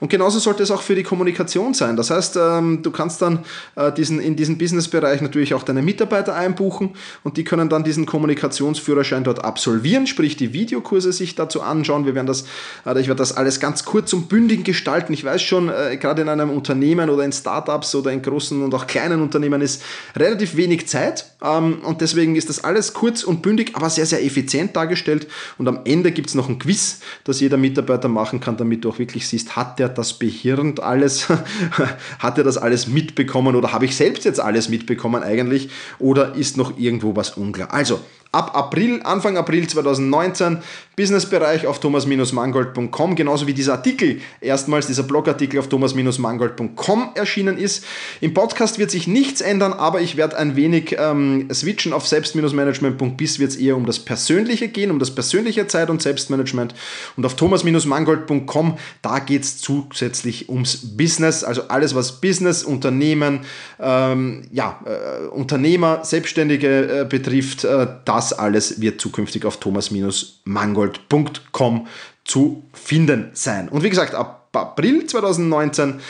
Und 0.00 0.08
genauso 0.08 0.38
sollte 0.38 0.62
es 0.62 0.70
auch 0.70 0.80
für 0.80 0.94
die 0.94 1.02
Kommunikation 1.02 1.74
sein. 1.74 1.96
Das 1.96 2.10
heißt, 2.10 2.38
ähm, 2.40 2.82
du 2.82 2.90
kannst 2.92 3.20
dann 3.20 3.44
äh, 3.76 3.92
diesen, 3.92 4.18
in 4.18 4.34
diesen 4.34 4.56
Businessbereich 4.56 5.20
natürlich 5.20 5.52
auch 5.52 5.64
deine 5.64 5.82
Mitarbeiter 5.82 6.34
einbuchen 6.34 6.94
und 7.24 7.36
die 7.36 7.44
können 7.44 7.68
dann 7.68 7.84
diesen 7.84 8.06
Kommunikationsführerschein 8.06 9.22
dort 9.22 9.44
absolvieren, 9.44 10.06
sprich 10.06 10.38
die 10.38 10.54
Videokurse 10.54 11.12
sich 11.12 11.34
dazu 11.34 11.60
anschauen. 11.60 12.06
Wir 12.06 12.14
werden 12.14 12.26
das, 12.26 12.44
äh, 12.86 12.98
ich 12.98 13.08
werde 13.08 13.18
das 13.18 13.36
alles 13.36 13.60
ganz 13.60 13.84
kurz 13.84 14.14
und 14.14 14.30
bündig 14.30 14.64
gestalten. 14.64 15.12
Ich 15.12 15.24
weiß 15.24 15.42
schon, 15.42 15.68
äh, 15.68 15.98
gerade 15.98 16.22
in 16.22 16.28
einem 16.28 16.37
einem 16.40 16.50
Unternehmen 16.50 17.10
oder 17.10 17.24
in 17.24 17.32
Startups 17.32 17.94
oder 17.94 18.12
in 18.12 18.22
großen 18.22 18.62
und 18.62 18.74
auch 18.74 18.86
kleinen 18.86 19.20
Unternehmen 19.20 19.60
ist 19.60 19.82
relativ 20.16 20.56
wenig 20.56 20.88
Zeit. 20.88 21.26
Ähm, 21.42 21.78
und 21.84 22.00
deswegen 22.00 22.36
ist 22.36 22.48
das 22.48 22.64
alles 22.64 22.94
kurz 22.94 23.22
und 23.22 23.42
bündig, 23.42 23.72
aber 23.74 23.90
sehr, 23.90 24.06
sehr 24.06 24.24
effizient 24.24 24.76
dargestellt. 24.76 25.28
Und 25.58 25.68
am 25.68 25.80
Ende 25.84 26.12
gibt 26.12 26.28
es 26.28 26.34
noch 26.34 26.48
ein 26.48 26.58
Quiz, 26.58 27.00
das 27.24 27.40
jeder 27.40 27.56
Mitarbeiter 27.56 28.08
machen 28.08 28.40
kann, 28.40 28.56
damit 28.56 28.84
du 28.84 28.90
auch 28.90 28.98
wirklich 28.98 29.28
siehst, 29.28 29.56
hat 29.56 29.78
der 29.78 29.88
das 29.88 30.14
behirnt 30.14 30.80
alles, 30.80 31.28
hat 32.18 32.38
er 32.38 32.44
das 32.44 32.58
alles 32.58 32.88
mitbekommen 32.88 33.56
oder 33.56 33.72
habe 33.72 33.84
ich 33.84 33.96
selbst 33.96 34.24
jetzt 34.24 34.40
alles 34.40 34.68
mitbekommen 34.68 35.22
eigentlich? 35.22 35.70
Oder 35.98 36.34
ist 36.34 36.56
noch 36.56 36.78
irgendwo 36.78 37.16
was 37.16 37.30
unklar. 37.36 37.72
Also, 37.72 38.00
ab 38.32 38.54
April, 38.54 39.00
Anfang 39.04 39.36
April 39.36 39.66
2019, 39.66 40.58
Businessbereich 40.96 41.66
auf 41.66 41.78
thomas-mangold.com, 41.78 43.14
genauso 43.14 43.46
wie 43.46 43.54
dieser 43.54 43.74
Artikel, 43.74 44.20
erstmals 44.40 44.88
dieser 44.88 45.04
Blogartikel 45.04 45.60
auf 45.60 45.68
thomas-mangold.com 45.68 47.10
erschienen 47.14 47.56
ist. 47.56 47.84
Im 48.20 48.34
Podcast 48.34 48.78
wird 48.78 48.90
sich 48.90 49.06
nichts 49.06 49.40
ändern, 49.40 49.72
aber 49.72 50.00
ich 50.00 50.16
werde 50.16 50.36
ein 50.36 50.56
wenig 50.56 50.96
ähm, 50.98 51.48
switchen 51.52 51.92
auf 51.92 52.06
selbst-management.bis 52.06 53.38
wird 53.38 53.52
es 53.52 53.56
eher 53.56 53.76
um 53.76 53.86
das 53.86 54.00
Persönliche 54.00 54.68
gehen, 54.68 54.90
um 54.90 54.98
das 54.98 55.14
persönliche 55.14 55.68
Zeit- 55.68 55.88
und 55.88 56.02
Selbstmanagement. 56.02 56.74
Und 57.16 57.24
auf 57.24 57.36
thomas-mangold.com, 57.36 58.76
da 59.00 59.20
geht 59.20 59.44
es 59.44 59.58
zusätzlich 59.58 60.48
ums 60.48 60.96
Business, 60.96 61.44
also 61.44 61.62
alles, 61.68 61.94
was 61.94 62.20
Business, 62.20 62.64
Unternehmen, 62.64 63.40
ähm, 63.78 64.42
ja, 64.50 64.80
äh, 64.84 65.26
Unternehmer, 65.28 66.04
Selbstständige 66.04 67.02
äh, 67.02 67.04
betrifft, 67.04 67.64
äh, 67.64 67.86
da 68.04 68.17
das 68.18 68.32
alles 68.32 68.80
wird 68.80 69.00
zukünftig 69.00 69.44
auf 69.44 69.58
thomas-mangold.com 69.58 71.86
zu 72.24 72.64
finden 72.72 73.30
sein. 73.32 73.68
Und 73.68 73.84
wie 73.84 73.90
gesagt, 73.90 74.12
ab 74.12 74.48
April 74.52 75.06
2019 75.06 76.00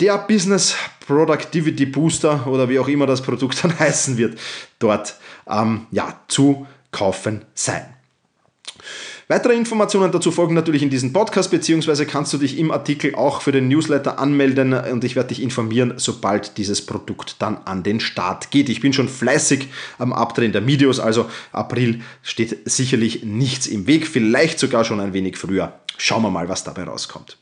der 0.00 0.18
Business 0.18 0.74
Productivity 1.06 1.86
Booster 1.86 2.46
oder 2.46 2.68
wie 2.68 2.78
auch 2.78 2.88
immer 2.88 3.06
das 3.06 3.22
Produkt 3.22 3.64
dann 3.64 3.78
heißen 3.78 4.18
wird, 4.18 4.38
dort 4.78 5.16
ähm, 5.48 5.86
ja, 5.92 6.20
zu 6.28 6.66
kaufen 6.90 7.46
sein. 7.54 7.95
Weitere 9.28 9.54
Informationen 9.54 10.12
dazu 10.12 10.30
folgen 10.30 10.54
natürlich 10.54 10.84
in 10.84 10.90
diesem 10.90 11.12
Podcast, 11.12 11.50
beziehungsweise 11.50 12.06
kannst 12.06 12.32
du 12.32 12.38
dich 12.38 12.56
im 12.58 12.70
Artikel 12.70 13.16
auch 13.16 13.42
für 13.42 13.50
den 13.50 13.66
Newsletter 13.66 14.20
anmelden 14.20 14.72
und 14.72 15.02
ich 15.02 15.16
werde 15.16 15.30
dich 15.30 15.42
informieren, 15.42 15.94
sobald 15.96 16.56
dieses 16.58 16.86
Produkt 16.86 17.34
dann 17.40 17.58
an 17.64 17.82
den 17.82 17.98
Start 17.98 18.52
geht. 18.52 18.68
Ich 18.68 18.80
bin 18.80 18.92
schon 18.92 19.08
fleißig 19.08 19.66
am 19.98 20.12
Abdrehen 20.12 20.52
der 20.52 20.64
Videos, 20.64 21.00
also 21.00 21.28
April 21.50 22.02
steht 22.22 22.70
sicherlich 22.70 23.24
nichts 23.24 23.66
im 23.66 23.88
Weg, 23.88 24.06
vielleicht 24.06 24.60
sogar 24.60 24.84
schon 24.84 25.00
ein 25.00 25.12
wenig 25.12 25.36
früher. 25.36 25.72
Schauen 25.98 26.22
wir 26.22 26.30
mal, 26.30 26.48
was 26.48 26.62
dabei 26.62 26.84
rauskommt. 26.84 27.38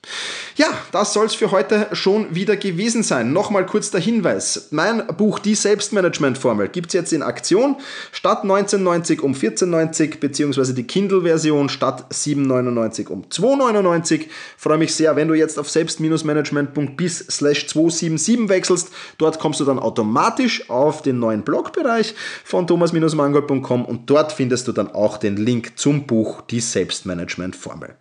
Ja, 0.56 0.68
das 0.92 1.12
soll 1.12 1.26
es 1.26 1.34
für 1.34 1.50
heute 1.50 1.88
schon 1.92 2.32
wieder 2.36 2.56
gewesen 2.56 3.02
sein. 3.02 3.32
Nochmal 3.32 3.66
kurz 3.66 3.90
der 3.90 4.00
Hinweis. 4.00 4.68
Mein 4.70 5.04
Buch 5.08 5.40
Die 5.40 5.56
Selbstmanagement-Formel 5.56 6.68
gibt 6.68 6.88
es 6.88 6.92
jetzt 6.92 7.12
in 7.12 7.22
Aktion. 7.22 7.76
Statt 8.12 8.42
1990 8.42 9.22
um 9.22 9.34
1490 9.34 10.20
beziehungsweise 10.20 10.72
die 10.72 10.84
Kindle-Version 10.84 11.68
statt 11.74 12.06
799 12.10 13.10
um 13.10 13.30
299. 13.30 14.30
Freue 14.56 14.78
mich 14.78 14.94
sehr, 14.94 15.14
wenn 15.16 15.28
du 15.28 15.34
jetzt 15.34 15.58
auf 15.58 15.68
selbst-management.bis 15.68 17.18
slash 17.30 17.66
277 17.66 18.48
wechselst. 18.48 18.90
Dort 19.18 19.38
kommst 19.38 19.60
du 19.60 19.64
dann 19.64 19.78
automatisch 19.78 20.70
auf 20.70 21.02
den 21.02 21.18
neuen 21.18 21.42
Blogbereich 21.42 22.14
von 22.44 22.66
thomas-mangold.com 22.66 23.84
und 23.84 24.08
dort 24.08 24.32
findest 24.32 24.66
du 24.68 24.72
dann 24.72 24.90
auch 24.94 25.18
den 25.18 25.36
Link 25.36 25.72
zum 25.76 26.06
Buch 26.06 26.40
Die 26.42 26.60
Selbstmanagement-Formel. 26.60 27.96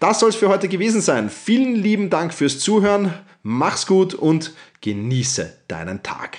Das 0.00 0.20
soll 0.20 0.30
es 0.30 0.36
für 0.36 0.48
heute 0.48 0.68
gewesen 0.68 1.00
sein. 1.00 1.30
Vielen 1.30 1.74
lieben 1.74 2.10
Dank 2.10 2.34
fürs 2.34 2.58
Zuhören. 2.58 3.14
Mach's 3.42 3.86
gut 3.86 4.14
und 4.14 4.52
genieße 4.80 5.52
deinen 5.68 6.02
Tag. 6.02 6.38